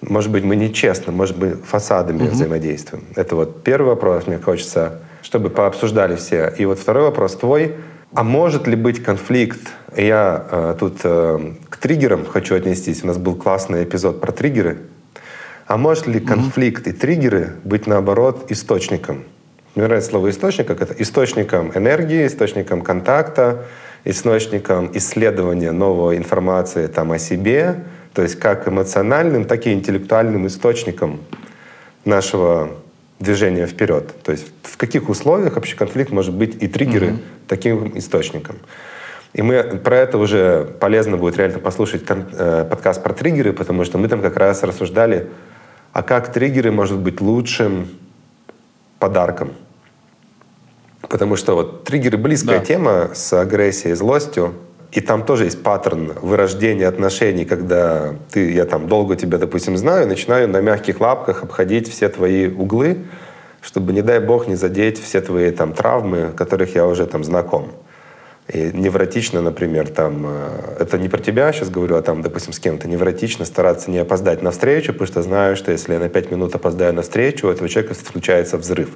[0.02, 2.32] может быть, мы нечестно, может быть, фасадами угу.
[2.32, 3.04] взаимодействуем.
[3.16, 6.54] Это вот первый вопрос, мне хочется, чтобы пообсуждали все.
[6.58, 7.76] И вот второй вопрос твой.
[8.14, 9.60] А может ли быть конфликт?
[9.96, 13.04] Я э, тут э, к триггерам хочу отнестись.
[13.04, 14.78] У нас был классный эпизод про триггеры.
[15.66, 19.26] А может ли конфликт mm и триггеры быть, наоборот, источником?
[19.76, 23.66] Мне нравится слово «источник», как это источником энергии, источником контакта,
[24.06, 27.84] источником исследования новой информации там, о себе,
[28.18, 31.20] то есть как эмоциональным, так и интеллектуальным источником
[32.04, 32.72] нашего
[33.20, 34.12] движения вперед.
[34.24, 37.20] То есть в каких условиях вообще конфликт может быть и триггеры угу.
[37.48, 38.56] таким источником.
[39.34, 44.00] И мы про это уже полезно будет реально послушать э, подкаст про триггеры, потому что
[44.00, 45.28] мы там как раз рассуждали,
[45.94, 47.88] а как триггеры может быть лучшим
[48.98, 49.54] подарком.
[51.02, 52.66] Потому что вот триггеры близкая да.
[52.66, 54.56] тема с агрессией, злостью.
[54.92, 60.08] И там тоже есть паттерн вырождения отношений, когда ты, я там долго тебя, допустим, знаю,
[60.08, 63.00] начинаю на мягких лапках обходить все твои углы,
[63.62, 67.72] чтобы, не дай бог, не задеть все твои там травмы, которых я уже там знаком.
[68.48, 72.60] И невротично, например, там, э, это не про тебя сейчас говорю, а там, допустим, с
[72.60, 76.32] кем-то невротично стараться не опоздать на встречу, потому что знаю, что если я на пять
[76.32, 78.92] минут опоздаю на встречу, у этого человека случается взрыв.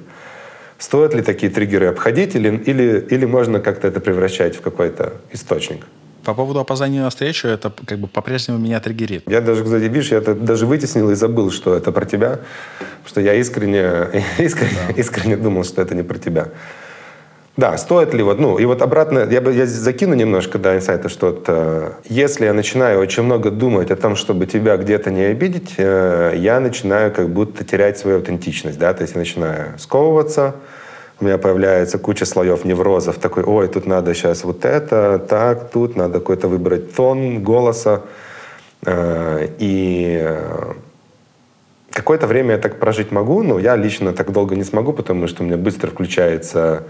[0.78, 5.86] Стоит ли такие триггеры обходить или, или, или можно как-то это превращать в какой-то источник?
[6.24, 9.28] По поводу опоздания на встречу, это как бы по-прежнему меня триггерит.
[9.28, 12.40] Я даже, кстати, видишь, я это даже вытеснил и забыл, что это про тебя,
[13.04, 14.94] что я искренне, искренне, да.
[14.94, 16.48] искренне думал, что это не про тебя.
[17.56, 21.10] Да, стоит ли вот, ну, и вот обратно, я бы я закину немножко, да, инсайта,
[21.10, 25.24] что вот, э, если я начинаю очень много думать о том, чтобы тебя где-то не
[25.24, 30.54] обидеть, э, я начинаю как будто терять свою аутентичность, да, то есть я начинаю сковываться,
[31.20, 35.94] у меня появляется куча слоев неврозов, такой, ой, тут надо сейчас вот это, так, тут
[35.94, 38.00] надо какой-то выбрать тон голоса,
[38.86, 40.38] э, и
[41.92, 45.42] Какое-то время я так прожить могу, но я лично так долго не смогу, потому что
[45.42, 46.84] у меня быстро включается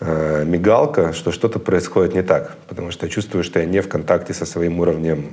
[0.00, 3.88] э, мигалка, что что-то происходит не так, потому что я чувствую, что я не в
[3.88, 5.30] контакте со своим уровнем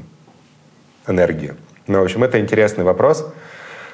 [1.07, 1.53] энергии.
[1.88, 3.26] Ну, в общем, это интересный вопрос.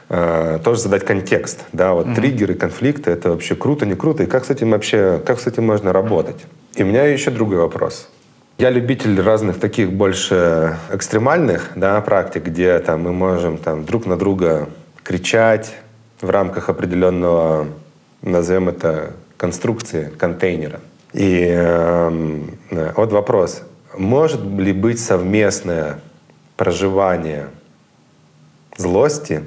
[0.09, 2.15] Э, тоже задать контекст, да, вот mm-hmm.
[2.15, 5.65] триггеры, конфликты, это вообще круто, не круто, и как с этим вообще, как с этим
[5.65, 6.45] можно работать?
[6.75, 8.09] И у меня еще другой вопрос.
[8.57, 14.17] Я любитель разных таких больше экстремальных да, практик, где там, мы можем там, друг на
[14.17, 14.69] друга
[15.03, 15.75] кричать
[16.21, 17.67] в рамках определенного,
[18.21, 20.79] назовем это, конструкции, контейнера.
[21.13, 23.63] И э, вот вопрос.
[23.97, 25.99] Может ли быть совместное
[26.57, 27.47] проживание
[28.77, 29.43] злости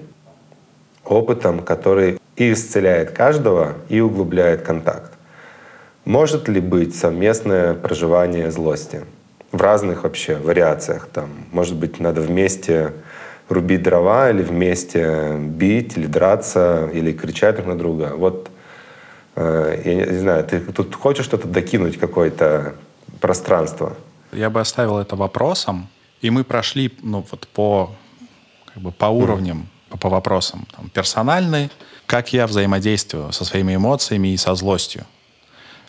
[1.04, 5.12] опытом, который и исцеляет каждого, и углубляет контакт?
[6.04, 9.02] Может ли быть совместное проживание злости?
[9.52, 11.08] В разных вообще вариациях.
[11.12, 12.92] Там, может быть, надо вместе
[13.48, 18.12] рубить дрова или вместе бить, или драться, или кричать друг на друга.
[18.16, 18.49] Вот,
[19.40, 22.74] э, я не знаю, ты тут хочешь что-то докинуть, какое-то
[23.20, 23.96] пространство?
[24.32, 25.88] Я бы оставил это вопросом,
[26.20, 27.90] и мы прошли ну, вот по,
[28.72, 29.98] как бы по уровням, mm.
[29.98, 30.66] по вопросам.
[30.76, 31.70] Там, персональный,
[32.06, 35.04] как я взаимодействую со своими эмоциями и со злостью.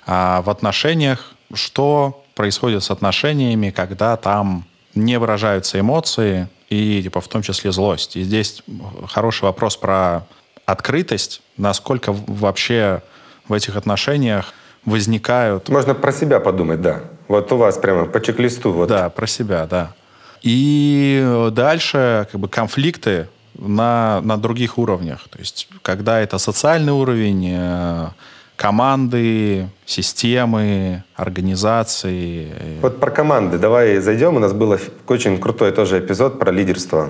[0.08, 7.28] А в отношениях, что происходит с отношениями, когда там не выражаются эмоции, и типа, в
[7.28, 8.16] том числе злость.
[8.16, 8.64] И здесь
[9.10, 10.26] хороший вопрос про
[10.66, 13.04] открытость, насколько вообще
[13.52, 14.54] в этих отношениях
[14.86, 15.70] возникают...
[15.70, 17.02] Можно про себя подумать, да.
[17.28, 18.72] Вот у вас прямо по чек-листу.
[18.72, 18.90] Вот.
[18.90, 19.94] Да, про себя, да.
[20.42, 25.28] И дальше как бы конфликты на, на других уровнях.
[25.30, 28.08] То есть, когда это социальный уровень, э,
[28.56, 32.48] команды, системы, организации.
[32.82, 34.36] Вот про команды давай зайдем.
[34.36, 34.78] У нас был
[35.08, 37.10] очень крутой тоже эпизод про лидерство.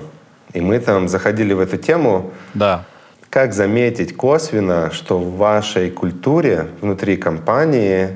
[0.52, 2.32] И мы там заходили в эту тему.
[2.54, 2.84] Да.
[3.32, 8.10] Как заметить косвенно, что в вашей культуре внутри компании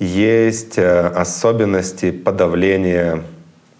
[0.00, 3.22] есть э, особенности подавления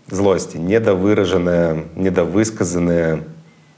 [0.09, 3.25] злости, недовыраженная, недовысказанная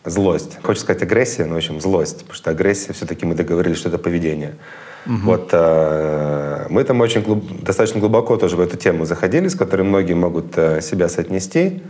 [0.05, 0.59] злость.
[0.63, 2.19] Хочется сказать агрессия, но, в общем, злость.
[2.19, 4.57] Потому что агрессия, все-таки мы договорились, что это поведение.
[5.07, 5.17] Угу.
[5.25, 9.85] Вот э, мы там очень глуб, достаточно глубоко тоже в эту тему заходили, с которой
[9.85, 11.83] многие могут э, себя соотнести.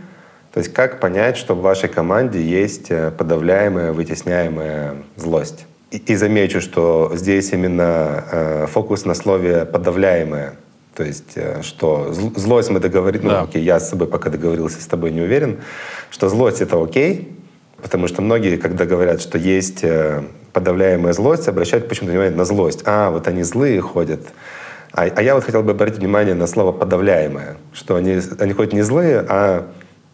[0.53, 5.65] То есть как понять, что в вашей команде есть э, подавляемая, вытесняемая злость.
[5.91, 10.55] И, и замечу, что здесь именно э, фокус на слове «подавляемая».
[10.95, 13.41] То есть, э, что злость мы договорились, да.
[13.41, 15.59] ну, окей, я с собой пока договорился, с тобой не уверен,
[16.09, 17.37] что злость— это окей,
[17.81, 20.21] Потому что многие, когда говорят, что есть э,
[20.53, 22.83] подавляемая злость, обращают почему-то внимание на злость.
[22.85, 24.21] А, вот они злые ходят.
[24.93, 28.73] А, а я вот хотел бы обратить внимание на слово «подавляемое», что они, они хоть
[28.73, 29.67] не злые, а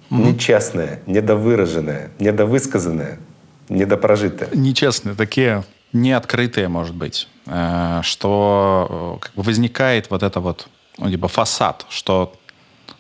[0.10, 3.20] нечестные, недовыраженные, недовысказанные,
[3.70, 4.50] недопрожитые.
[4.54, 11.86] Нечестные, такие неоткрытые, может быть, э, что э, возникает вот это вот, ну, типа фасад,
[11.90, 12.34] что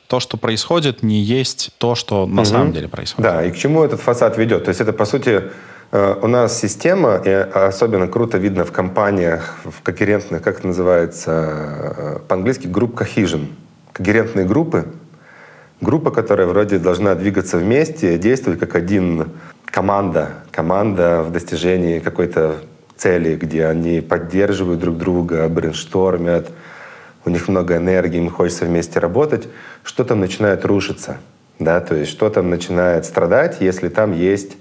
[0.07, 2.49] то, что происходит, не есть то, что на угу.
[2.49, 3.31] самом деле происходит.
[3.31, 4.65] Да, и к чему этот фасад ведет?
[4.65, 5.43] То есть это, по сути,
[5.91, 12.21] э, у нас система, и особенно круто видно в компаниях, в когерентных, как это называется
[12.27, 13.47] по-английски, групп cohesion.
[13.91, 14.85] Когерентные группы.
[15.79, 19.29] Группа, которая вроде должна двигаться вместе, действовать как один
[19.65, 20.29] команда.
[20.51, 22.55] Команда в достижении какой-то
[22.95, 26.49] цели, где они поддерживают друг друга, брейнштормят,
[27.25, 29.47] у них много энергии, им хочется вместе работать,
[29.83, 31.17] что там начинает рушиться,
[31.59, 34.57] да, то есть что там начинает страдать, если там есть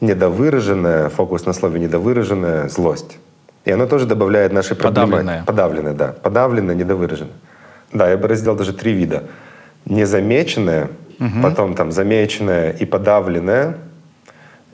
[0.00, 3.18] недовыраженная, фокус на слове недовыраженная злость.
[3.64, 5.12] И оно тоже добавляет нашей проблемы.
[5.12, 5.44] Подавленная.
[5.44, 6.14] Подавленная, да.
[6.20, 7.36] Подавленная, недовыраженная.
[7.92, 9.24] Да, я бы разделил даже три вида.
[9.84, 11.42] Незамеченная, угу.
[11.42, 13.76] потом там замеченная и подавленная,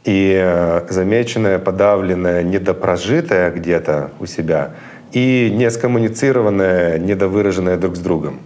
[0.04, 4.72] и э, замеченная, подавленная, недопрожитая где-то у себя—
[5.12, 8.40] и не скоммуницированное, недовыраженное друг с другом.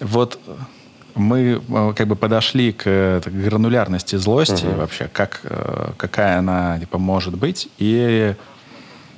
[0.00, 0.38] Вот
[1.14, 2.84] мы э, как бы подошли к,
[3.24, 4.80] к гранулярности злости угу.
[4.80, 7.68] вообще, как, э, какая она типа, может быть.
[7.78, 8.34] И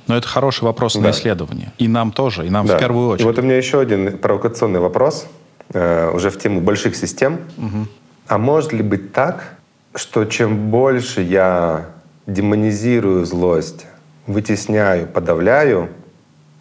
[0.07, 1.01] но ну, это хороший вопрос да.
[1.01, 1.73] на исследование.
[1.79, 2.77] И нам тоже, и нам да.
[2.77, 3.25] в первую очередь.
[3.25, 5.27] И вот у меня еще один провокационный вопрос,
[5.73, 7.39] э, уже в тему больших систем.
[7.57, 7.87] Угу.
[8.27, 9.55] А может ли быть так,
[9.95, 11.87] что чем больше я
[12.25, 13.85] демонизирую злость,
[14.27, 15.89] вытесняю, подавляю,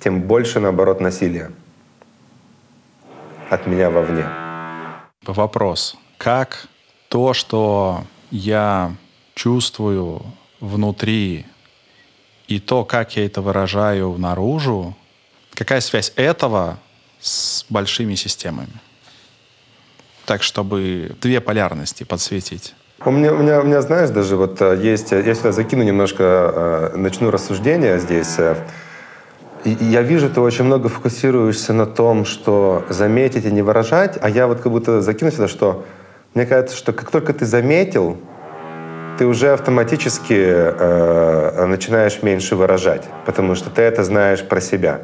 [0.00, 1.50] тем больше, наоборот, насилия
[3.50, 4.24] от меня вовне.
[5.24, 5.96] Вопрос.
[6.18, 6.68] Как
[7.09, 8.94] то, что я
[9.34, 10.22] чувствую
[10.61, 11.46] внутри,
[12.48, 14.96] и то, как я это выражаю наружу,
[15.52, 16.78] какая связь этого
[17.20, 18.80] с большими системами?
[20.26, 22.74] Так, чтобы две полярности подсветить.
[23.04, 26.92] У меня, у меня, у меня, знаешь, даже вот э, есть, я сюда закину немножко,
[26.92, 28.36] э, начну рассуждение здесь.
[29.64, 34.46] Я вижу, ты очень много фокусируешься на том, что заметить и не выражать, а я
[34.46, 35.84] вот как будто закину сюда, что
[36.34, 38.18] мне кажется, что как только ты заметил,
[39.18, 45.02] ты уже автоматически э, начинаешь меньше выражать, потому что ты это знаешь про себя.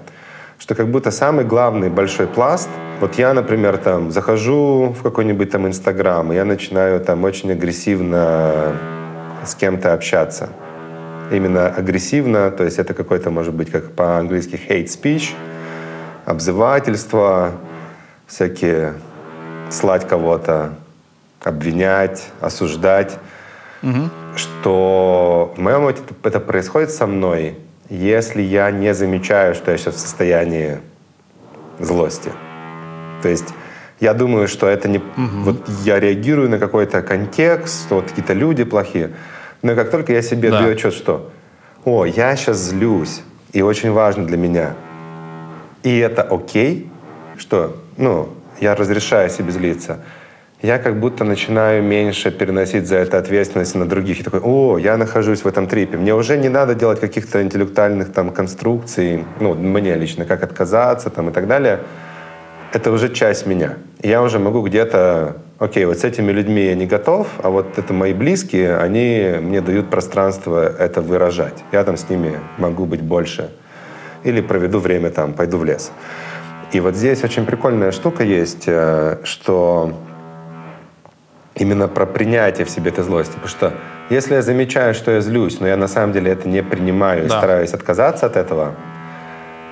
[0.63, 2.69] Что как будто самый главный большой пласт,
[3.01, 8.77] вот я, например, там захожу в какой-нибудь там Инстаграм, и я начинаю там очень агрессивно
[9.45, 10.51] с кем-то общаться.
[11.33, 15.35] Именно агрессивно, то есть это какой-то, может быть, как по-английски hate speech,
[16.27, 17.55] обзывательство,
[18.29, 18.93] всякие
[19.69, 20.75] слать кого-то,
[21.43, 23.19] обвинять, осуждать
[23.83, 24.11] угу.
[24.37, 27.59] что в моем опыте это происходит со мной,
[27.93, 30.79] если я не замечаю, что я сейчас в состоянии
[31.79, 32.31] злости.
[33.21, 33.49] То есть
[34.01, 34.99] я думаю, что это не...
[34.99, 35.43] Угу.
[35.45, 39.11] Вот я реагирую на какой-то контекст, что вот какие-то люди плохие.
[39.61, 40.61] Но как только я себе да.
[40.61, 41.31] даю отчет, что
[41.85, 43.21] «О, я сейчас злюсь,
[43.53, 44.75] и очень важно для меня»,
[45.83, 46.91] и это окей,
[47.37, 48.31] что, ну,
[48.61, 49.99] я разрешаю себе злиться—
[50.63, 54.21] я как будто начинаю меньше переносить за это ответственность на других.
[54.21, 55.97] И такой, о, я нахожусь в этом трипе.
[55.97, 61.31] Мне уже не надо делать каких-то интеллектуальных там конструкций, ну, мне лично, как отказаться там
[61.31, 61.81] и так далее.
[62.73, 63.75] Это уже часть меня.
[64.03, 67.93] Я уже могу где-то, окей, вот с этими людьми я не готов, а вот это
[67.93, 71.65] мои близкие, они мне дают пространство это выражать.
[71.73, 73.51] Я там с ними могу быть больше.
[74.23, 75.91] Или проведу время там, пойду в лес.
[76.71, 79.93] И вот здесь очень прикольная штука есть, э, что
[81.63, 83.33] именно про принятие в себе этой злости.
[83.33, 83.73] Потому что
[84.11, 87.27] если я замечаю, что я злюсь, но я на самом деле это не принимаю да.
[87.27, 88.75] и стараюсь отказаться от этого,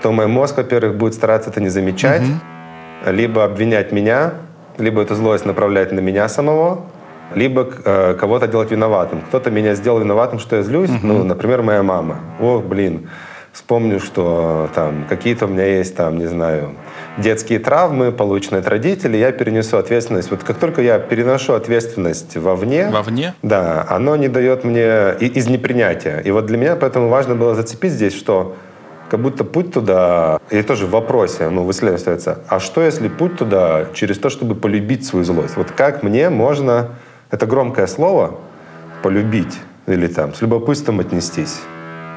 [0.03, 3.11] то мой мозг, во-первых, будет стараться это не замечать, угу.
[3.11, 4.33] либо обвинять меня,
[4.79, 6.87] либо эту злость направлять на меня самого,
[7.35, 9.21] либо э, кого-то делать виноватым.
[9.21, 11.07] Кто-то меня сделал виноватым, что я злюсь, угу.
[11.07, 12.17] ну, например, моя мама.
[12.41, 13.09] Ох, блин,
[13.53, 16.77] вспомню, что там какие-то у меня есть, там, не знаю,
[17.19, 20.31] детские травмы, полученные от родителей, я перенесу ответственность.
[20.31, 23.35] Вот как только я переношу ответственность вовне, вовне?
[23.43, 26.21] Да, оно не дает мне из непринятия.
[26.21, 28.57] И вот для меня поэтому важно было зацепить здесь, что
[29.11, 33.09] как будто путь туда, и тоже в вопросе, ну, в исследовании остается, а что если
[33.09, 35.57] путь туда через то, чтобы полюбить свою злость?
[35.57, 36.91] Вот как мне можно,
[37.33, 38.39] это громкое слово,
[39.03, 41.61] полюбить, или там с любопытством отнестись,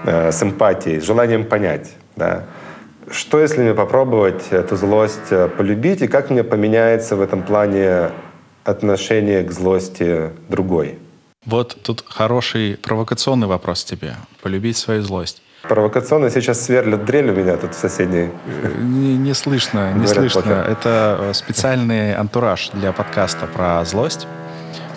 [0.04, 2.46] э, с эмпатией, с желанием понять, да,
[3.12, 8.12] что, если мне попробовать эту злость э, полюбить, и как мне поменяется в этом плане
[8.64, 10.98] отношение к злости другой?
[11.46, 14.16] Вот тут хороший провокационный вопрос тебе.
[14.42, 15.42] Полюбить свою злость.
[15.64, 18.30] Провокационно сейчас сверлят дрель у меня тут в соседней.
[18.80, 20.42] Не, не слышно, не слышно.
[20.42, 20.66] Плохо.
[20.70, 24.28] Это э, специальный антураж для подкаста про злость.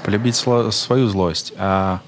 [0.04, 1.52] Полюбить свою злость.
[1.58, 2.00] А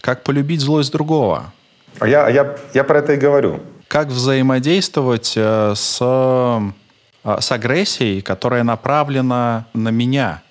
[0.00, 1.52] как полюбить злость другого?
[2.00, 3.60] А я, я, я про это и говорю
[3.94, 10.42] как взаимодействовать э, с, э, с агрессией, которая направлена на меня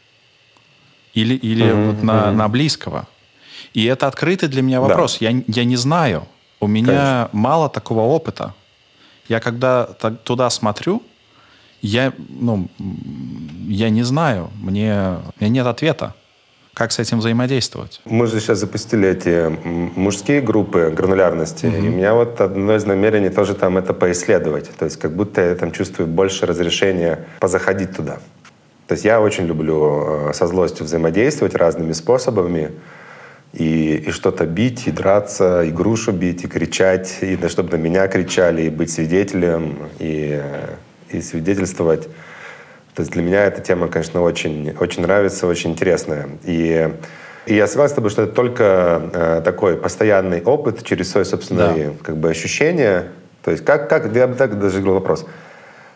[1.13, 1.91] или, или mm-hmm.
[1.91, 3.05] вот на, на близкого.
[3.73, 5.17] И это открытый для меня вопрос.
[5.19, 5.27] Да.
[5.27, 6.25] Я, я не знаю.
[6.61, 7.29] У меня Конечно.
[7.33, 8.53] мало такого опыта.
[9.27, 9.85] Я когда
[10.23, 11.03] туда смотрю,
[11.81, 12.69] я, ну,
[13.67, 14.51] я не знаю.
[14.55, 16.15] Мне, у меня нет ответа.
[16.73, 18.01] Как с этим взаимодействовать?
[18.05, 19.47] Мы же сейчас запустили эти
[19.95, 21.85] мужские группы гранулярности, mm-hmm.
[21.85, 24.71] и у меня вот одно из намерений тоже там это поисследовать.
[24.77, 28.17] То есть как будто я там чувствую больше разрешения позаходить туда.
[28.87, 32.71] То есть я очень люблю э, со злостью взаимодействовать разными способами,
[33.53, 37.81] и, и что-то бить, и драться, и грушу бить, и кричать, и да, чтобы на
[37.81, 40.41] меня кричали, и быть свидетелем, и,
[41.11, 42.09] и свидетельствовать.
[42.95, 46.29] То есть для меня эта тема, конечно, очень, очень нравится, очень интересная.
[46.43, 46.93] И,
[47.47, 51.87] и я согласен с тобой, что это только э, такой постоянный опыт через свои собственные
[51.87, 51.93] да.
[52.03, 53.07] как бы, ощущения.
[53.43, 55.25] То есть как, как я бы так даже говорил вопрос.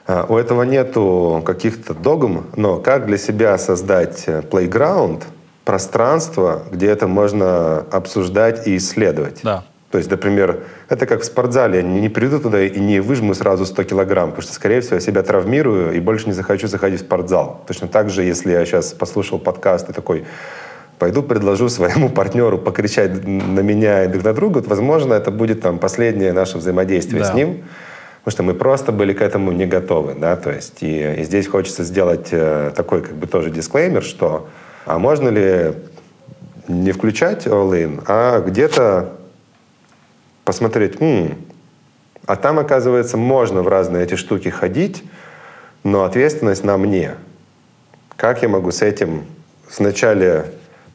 [0.08, 5.24] Э, у этого нету каких-то догм, но как для себя создать playground,
[5.66, 9.42] пространство, где это можно обсуждать и исследовать?
[9.44, 9.66] Да.
[9.92, 11.78] То есть, например, это как в спортзале.
[11.78, 15.00] Я не приду туда и не выжму сразу 100 килограмм, потому что, скорее всего, я
[15.00, 17.64] себя травмирую и больше не захочу заходить в спортзал.
[17.68, 20.26] Точно так же, если я сейчас послушал подкаст и такой,
[21.00, 25.62] пойду предложу своему партнеру покричать на меня и друг на друга, то, возможно, это будет
[25.62, 27.32] там последнее наше взаимодействие да.
[27.32, 27.64] с ним,
[28.24, 31.48] потому что мы просто были к этому не готовы, да, то есть и, и здесь
[31.48, 34.50] хочется сделать э, такой как бы тоже дисклеймер, что
[34.86, 35.76] а можно ли
[36.68, 39.14] не включать all-in, а где-то
[40.48, 41.36] посмотреть, м-м,
[42.26, 45.04] а там, оказывается, можно в разные эти штуки ходить,
[45.84, 47.16] но ответственность на мне.
[48.16, 49.26] Как я могу с этим
[49.78, 50.46] вначале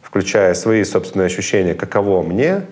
[0.00, 2.62] включая свои собственные ощущения, каково мне,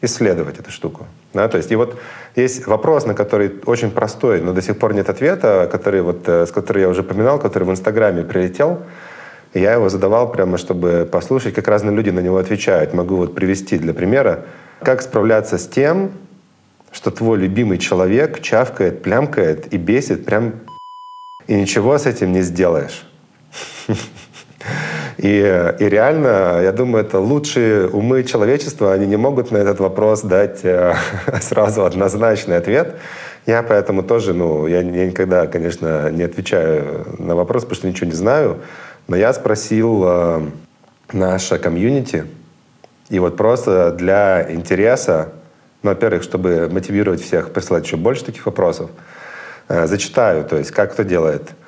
[0.00, 1.06] исследовать эту штуку.
[1.32, 2.00] Да, то есть, и вот
[2.34, 6.46] есть вопрос, на который очень простой, но до сих пор нет ответа, который вот, э,
[6.46, 8.78] с которым я уже упоминал, который в Инстаграме прилетел.
[9.54, 12.94] Я его задавал прямо, чтобы послушать, как разные люди на него отвечают.
[12.94, 14.44] Могу вот привести для примера.
[14.82, 16.12] Как справляться с тем,
[16.92, 20.54] что твой любимый человек чавкает, плямкает и бесит прям
[21.46, 23.06] и ничего с этим не сделаешь.
[25.16, 30.22] И, и реально, я думаю, это лучшие умы человечества, они не могут на этот вопрос
[30.22, 30.94] дать э,
[31.42, 32.96] сразу однозначный ответ.
[33.44, 38.06] Я поэтому тоже, ну, я, я никогда, конечно, не отвечаю на вопрос, потому что ничего
[38.08, 38.60] не знаю.
[39.10, 40.40] Но я спросил э,
[41.12, 42.26] наше комьюнити,
[43.08, 45.32] и вот просто для интереса,
[45.82, 48.90] ну, во-первых, чтобы мотивировать всех присылать еще больше таких вопросов,
[49.68, 51.50] э, зачитаю, то есть как кто делает–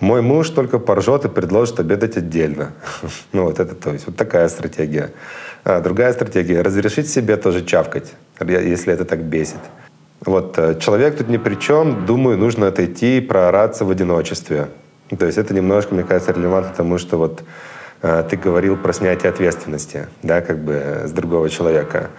[0.00, 2.72] мой муж только поржет и предложит обедать отдельно.
[3.32, 5.10] ну вот это то есть вот такая стратегия.
[5.64, 9.58] А другая стратегия— разрешить себе тоже чавкать, если это так бесит.
[10.24, 14.68] Вот э, человек тут ни при чем, думаю, нужно отойти и проораться в одиночестве.
[15.16, 17.42] То есть это немножко, мне кажется, релевантно тому, что вот
[18.02, 22.10] э, ты говорил про снятие ответственности, да, как бы э, с другого человека.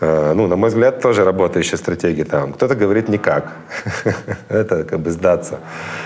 [0.00, 2.52] Э, ну, на мой взгляд, тоже работающая стратегия там.
[2.52, 3.52] Кто-то говорит никак.
[4.48, 5.60] Это как бы сдаться.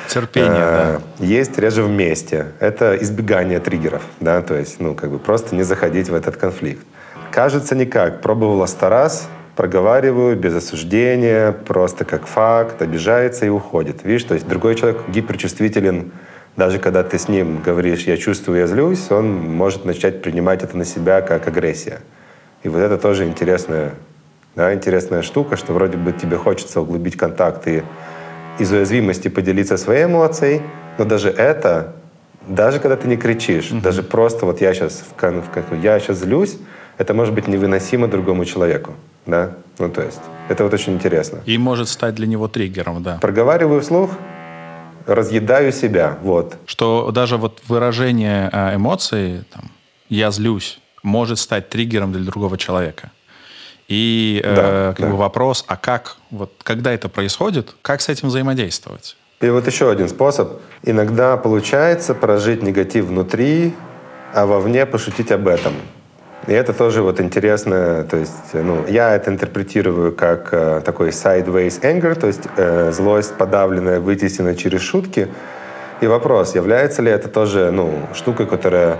[0.08, 1.24] Терпение, э, да.
[1.24, 2.48] Есть реже вместе.
[2.60, 6.84] Это избегание триггеров, да, то есть, ну, как бы просто не заходить в этот конфликт.
[7.30, 8.20] Кажется никак.
[8.20, 14.04] Пробовала сто раз, проговариваю без осуждения, просто как факт, обижается и уходит.
[14.04, 16.12] Видишь, то есть другой человек гиперчувствителен,
[16.56, 20.76] даже когда ты с ним говоришь «я чувствую, я злюсь», он может начать принимать это
[20.76, 22.00] на себя как агрессия.
[22.62, 23.94] И вот это тоже интересная,
[24.54, 27.82] да, интересная штука, что вроде бы тебе хочется углубить контакт и
[28.58, 30.62] из уязвимости поделиться своей эмоцией,
[30.96, 31.92] но даже это,
[32.48, 33.82] даже когда ты не кричишь, mm-hmm.
[33.82, 36.56] даже просто вот я сейчас, в, в, я сейчас злюсь,
[36.96, 38.94] это может быть невыносимо другому человеку,
[39.26, 41.40] да, ну то есть это вот очень интересно.
[41.44, 43.18] И может стать для него триггером, да.
[43.20, 44.10] Проговариваю вслух,
[45.06, 46.56] разъедаю себя, вот.
[46.66, 49.70] Что даже вот выражение а, эмоций, там,
[50.08, 53.10] я злюсь, может стать триггером для другого человека.
[53.88, 55.12] И да, э, как да.
[55.12, 59.16] бы вопрос, а как, вот когда это происходит, как с этим взаимодействовать?
[59.40, 60.60] И вот еще один способ.
[60.82, 63.74] Иногда получается прожить негатив внутри,
[64.34, 65.74] а вовне пошутить об этом.
[66.46, 71.80] И это тоже вот интересно, то есть, ну, я это интерпретирую как э, такой sideways
[71.80, 75.28] anger, то есть э, злость подавленная, вытесненная через шутки.
[76.00, 78.98] И вопрос, является ли это тоже, ну, штукой, которая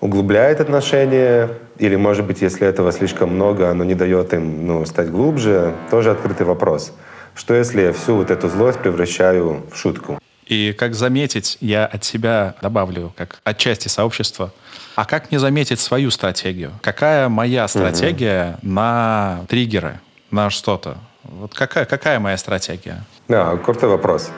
[0.00, 5.10] углубляет отношения, или, может быть, если этого слишком много, оно не дает им ну, стать
[5.10, 6.92] глубже, тоже открытый вопрос.
[7.34, 10.18] Что если я всю вот эту злость превращаю в шутку?
[10.46, 14.52] И как заметить, я от себя добавлю, как отчасти сообщества,
[14.96, 16.72] а как мне заметить свою стратегию?
[16.80, 18.72] Какая моя стратегия угу.
[18.72, 20.96] на триггеры, на что-то?
[21.22, 23.04] Вот какая, какая моя стратегия?
[23.28, 24.30] Да, крутой вопрос.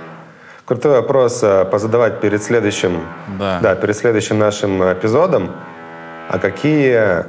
[0.65, 3.01] Крутой вопрос э, позадавать перед следующим,
[3.39, 3.61] да.
[3.63, 5.53] Да, перед следующим нашим эпизодом.
[6.29, 7.25] А какие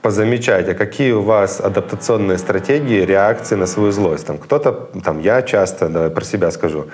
[0.00, 4.26] позамечать, а какие у вас адаптационные стратегии, реакции на свою злость?
[4.26, 4.72] Там кто-то,
[5.04, 6.86] там я часто, да, про себя скажу,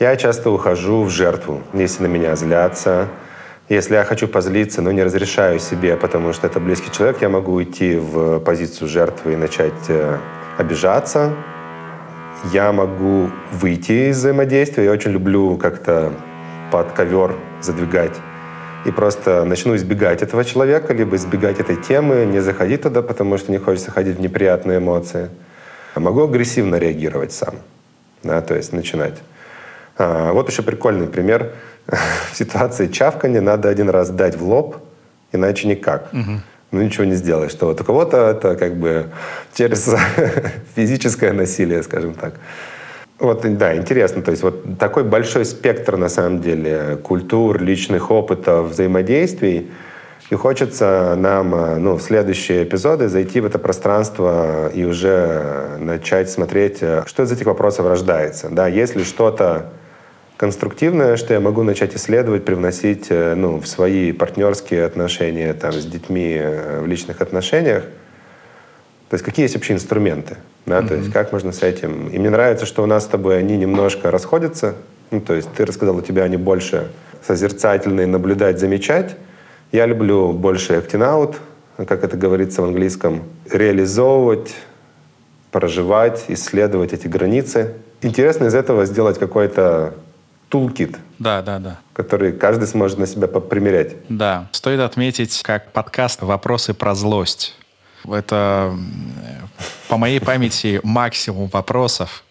[0.00, 3.08] я часто ухожу в жертву, если на меня злятся.
[3.72, 7.52] Если я хочу позлиться, но не разрешаю себе, потому что это близкий человек, я могу
[7.52, 10.18] уйти в позицию жертвы и начать э,
[10.58, 11.32] обижаться,
[12.52, 14.84] я могу выйти из взаимодействия.
[14.84, 16.12] Я очень люблю как-то
[16.70, 18.12] под ковер задвигать
[18.84, 23.50] и просто начну избегать этого человека, либо избегать этой темы, не заходить туда, потому что
[23.52, 25.30] не хочется ходить в неприятные эмоции.
[25.96, 27.54] Могу агрессивно реагировать сам,
[28.22, 29.14] да, то есть начинать.
[29.96, 31.52] А, вот еще прикольный пример.
[31.86, 34.76] в ситуации чавкания надо один раз дать в лоб,
[35.32, 36.12] иначе никак.
[36.12, 36.40] Угу
[36.72, 37.52] ну ничего не сделаешь.
[37.52, 39.06] Что вот у кого-то это как бы
[39.54, 39.94] через
[40.74, 42.34] физическое насилие, скажем так.
[43.18, 44.22] Вот, да, интересно.
[44.22, 49.70] То есть вот такой большой спектр, на самом деле, культур, личных опытов, взаимодействий.
[50.30, 51.50] И хочется нам
[51.82, 57.46] ну, в следующие эпизоды зайти в это пространство и уже начать смотреть, что из этих
[57.46, 58.48] вопросов рождается.
[58.50, 59.70] Да, если что-то
[60.42, 65.84] конструктивное, что я могу начать исследовать, привносить э, ну, в свои партнерские отношения там, с
[65.84, 67.84] детьми э, в личных отношениях.
[69.08, 70.88] То есть какие есть вообще инструменты, да, mm-hmm.
[70.88, 72.08] то есть как можно с этим.
[72.08, 74.74] И мне нравится, что у нас с тобой они немножко расходятся.
[75.12, 76.88] Ну, то есть ты рассказал, у тебя они больше
[77.24, 79.14] созерцательные, наблюдать, замечать.
[79.70, 81.36] Я люблю больше acting
[81.86, 84.52] как это говорится в английском, реализовывать,
[85.52, 87.74] проживать, исследовать эти границы.
[88.00, 89.94] Интересно из этого сделать какой-то
[90.52, 90.98] тулкит.
[91.18, 91.78] Да, да, да.
[91.94, 93.96] Который каждый сможет на себя примерять.
[94.10, 94.48] Да.
[94.52, 97.56] Стоит отметить, как подкаст «Вопросы про злость».
[98.06, 98.76] Это,
[99.88, 102.22] по моей памяти, максимум вопросов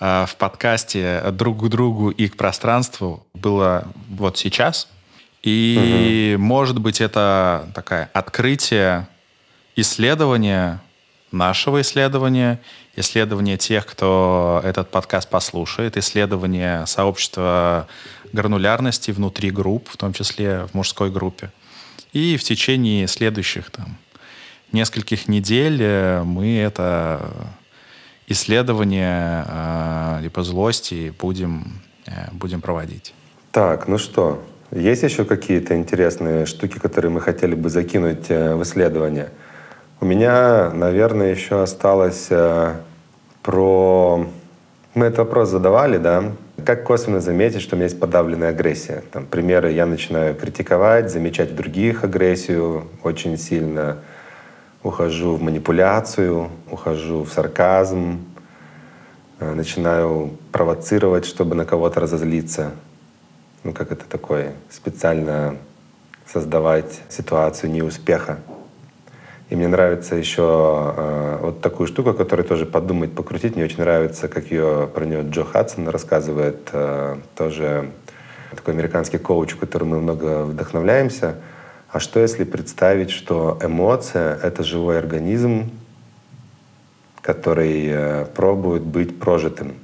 [0.00, 4.88] э, в подкасте друг к другу и к пространству было вот сейчас.
[5.42, 6.44] И, угу.
[6.44, 9.08] может быть, это такое открытие
[9.76, 10.82] исследования,
[11.36, 12.60] нашего исследования,
[12.96, 17.86] исследования тех, кто этот подкаст послушает, исследование сообщества
[18.32, 21.50] гранулярности внутри групп, в том числе в мужской группе.
[22.12, 23.96] И в течение следующих там,
[24.72, 27.30] нескольких недель э, мы это
[28.26, 33.14] исследование э, либо злости будем, э, будем проводить.
[33.52, 38.62] Так, ну что, есть еще какие-то интересные штуки, которые мы хотели бы закинуть э, в
[38.62, 39.30] исследование?
[39.98, 42.74] У меня, наверное, еще осталось э,
[43.42, 44.26] про...
[44.92, 46.32] Мы этот вопрос задавали, да?
[46.66, 49.04] Как косвенно заметить, что у меня есть подавленная агрессия?
[49.10, 53.96] Там, примеры, я начинаю критиковать, замечать в других агрессию очень сильно,
[54.82, 58.18] ухожу в манипуляцию, ухожу в сарказм,
[59.40, 62.72] э, начинаю провоцировать, чтобы на кого-то разозлиться.
[63.64, 64.52] Ну, как это такое?
[64.68, 65.56] Специально
[66.26, 68.40] создавать ситуацию неуспеха.
[69.48, 73.54] И мне нравится еще э, вот такую штуку, которую тоже подумать, покрутить.
[73.54, 76.68] Мне очень нравится, как ее про нее Джо Хадсон рассказывает.
[76.72, 77.90] Э, тоже
[78.50, 81.36] такой американский коуч, которым мы много вдохновляемся.
[81.92, 85.70] А что если представить, что эмоция— это живой организм,
[87.20, 89.74] который э, пробует быть прожитым?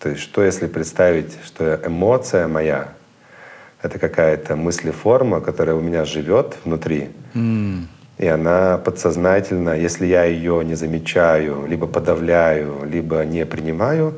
[0.00, 2.94] То есть что если представить, что эмоция моя—
[3.82, 7.84] это какая-то мыслеформа, которая у меня живет внутри, mm
[8.18, 14.14] и она подсознательно, если я ее не замечаю, либо подавляю, либо не принимаю,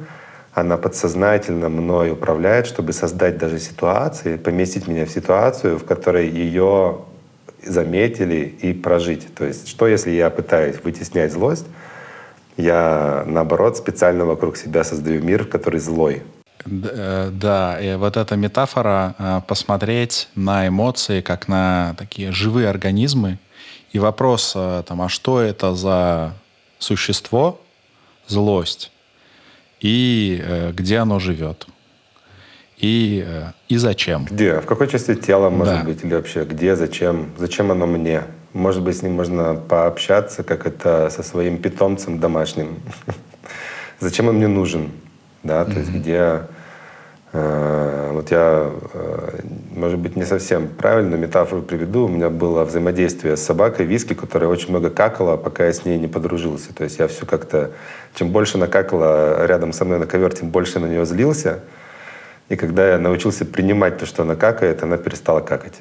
[0.54, 6.98] она подсознательно мной управляет, чтобы создать даже ситуации, поместить меня в ситуацию, в которой ее
[7.62, 9.32] заметили и прожить.
[9.34, 11.66] То есть, что если я пытаюсь вытеснять злость,
[12.56, 16.22] я, наоборот, специально вокруг себя создаю мир, который злой.
[16.64, 23.38] Э, да, и вот эта метафора э, посмотреть на эмоции как на такие живые организмы,
[23.92, 26.34] и вопрос, а, там, а что это за
[26.78, 27.60] существо,
[28.26, 28.92] злость,
[29.80, 31.66] и э, где оно живет,
[32.78, 34.24] и, э, и зачем.
[34.24, 34.60] Где?
[34.60, 35.84] В какой части тела, может да.
[35.84, 38.22] быть, или вообще где, зачем, зачем оно мне?
[38.52, 42.80] Может быть, с ним можно пообщаться, как это со своим питомцем домашним.
[44.00, 44.90] Зачем он мне нужен?
[45.42, 46.42] Да, то есть где
[47.32, 49.40] вот я, э,
[49.74, 52.04] может быть, не совсем правильную метафору приведу.
[52.04, 55.98] У меня было взаимодействие с собакой Виски, которая очень много какала, пока я с ней
[55.98, 56.74] не подружился.
[56.74, 57.70] То есть я все как-то...
[58.14, 61.60] Чем больше она какала рядом со мной на ковер, тем больше на нее злился.
[62.48, 65.80] И когда я научился принимать то, что она какает, она перестала какать.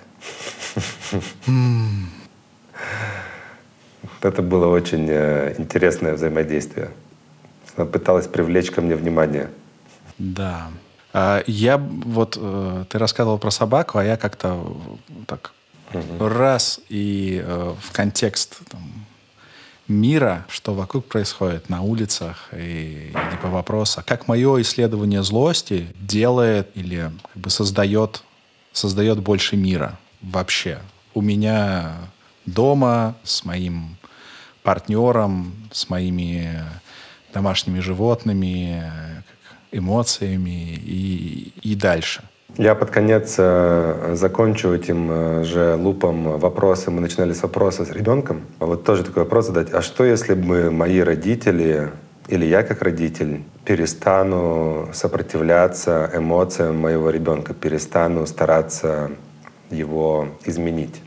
[4.22, 6.90] Это было очень э, интересное взаимодействие.
[7.76, 9.50] Она пыталась привлечь ко мне внимание.
[10.18, 10.68] Да.
[11.14, 14.76] А, я вот, э, ты рассказывал про собаку, а я как-то
[15.26, 15.54] так
[15.94, 16.28] угу.
[16.28, 18.82] раз и э, в контекст там,
[19.88, 26.70] мира, что вокруг происходит на улицах, и, и по вопросу, как мое исследование злости делает
[26.76, 28.24] или как бы создает,
[28.72, 30.80] создает больше мира вообще.
[31.16, 31.96] У меня
[32.46, 33.98] дома с моим
[34.62, 36.64] партнером, с моими
[37.34, 38.92] домашними животными,
[39.72, 42.24] эмоциями и, и дальше.
[42.58, 46.92] Я под конец э, закончу этим э, же лупом вопросы.
[46.92, 48.42] Мы начинали с вопроса с ребенком.
[48.60, 49.74] Вот тоже такой вопрос задать.
[49.74, 51.90] А что, если бы мои родители
[52.28, 59.12] или я как родитель перестану сопротивляться эмоциям моего ребенка, перестану стараться
[59.70, 61.02] его изменить?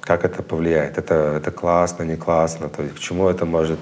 [0.00, 0.98] Как это повлияет?
[0.98, 2.68] Это, это классно, не классно?
[2.68, 3.80] То есть к чему это может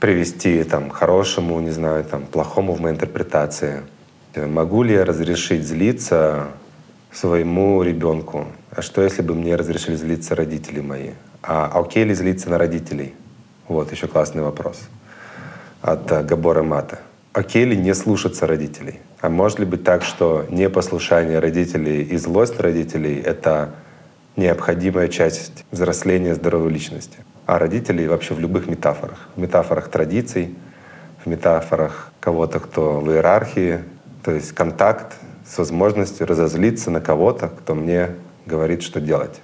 [0.00, 3.82] привести там, хорошему, не знаю, там, плохому в моей интерпретации.
[4.34, 6.48] Могу ли я разрешить злиться
[7.12, 8.46] своему ребенку?
[8.70, 11.10] А что, если бы мне разрешили злиться родители мои?
[11.42, 13.14] А окей ли злиться на родителей?
[13.68, 14.80] Вот еще классный вопрос
[15.82, 16.98] от uh, Габора Мата.
[17.32, 19.00] Окей ли не слушаться родителей?
[19.20, 23.70] А может ли быть так, что непослушание родителей и злость родителей— это
[24.36, 27.18] необходимая часть взросления здоровой личности?
[27.50, 29.28] А родителей вообще в любых метафорах.
[29.34, 30.54] В метафорах традиций,
[31.24, 33.80] в метафорах кого-то, кто в иерархии,
[34.22, 38.10] то есть контакт с возможностью разозлиться на кого-то, кто мне
[38.46, 39.40] говорит, что делать.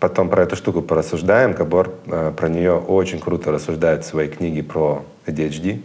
[0.00, 1.52] Потом про эту штуку порассуждаем.
[1.52, 5.82] Габор э, про нее очень круто рассуждает в своей книге про ADHD.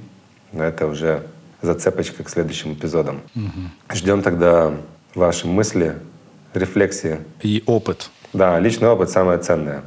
[0.53, 1.23] Но это уже
[1.61, 3.19] зацепочка к следующим эпизодам.
[3.35, 3.95] Угу.
[3.95, 4.71] Ждем тогда
[5.13, 5.97] ваши мысли,
[6.53, 7.17] рефлексии.
[7.41, 8.11] И опыт.
[8.33, 9.83] Да, личный опыт самое ценное.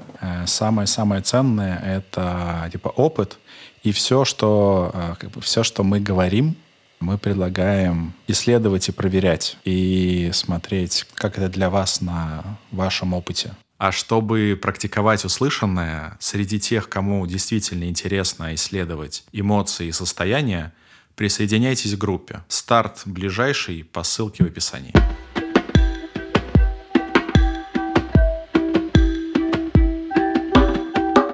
[0.46, 3.38] Самое-самое ценное— это типа опыт
[3.82, 6.56] и все, что, как бы, все, что мы говорим,
[6.98, 13.54] мы предлагаем исследовать и проверять, и смотреть, как это для вас на вашем опыте.
[13.78, 20.72] А чтобы практиковать услышанное, среди тех, кому действительно интересно исследовать эмоции и состояния,
[21.14, 22.40] присоединяйтесь к группе.
[22.48, 24.94] Старт ближайший по ссылке в описании.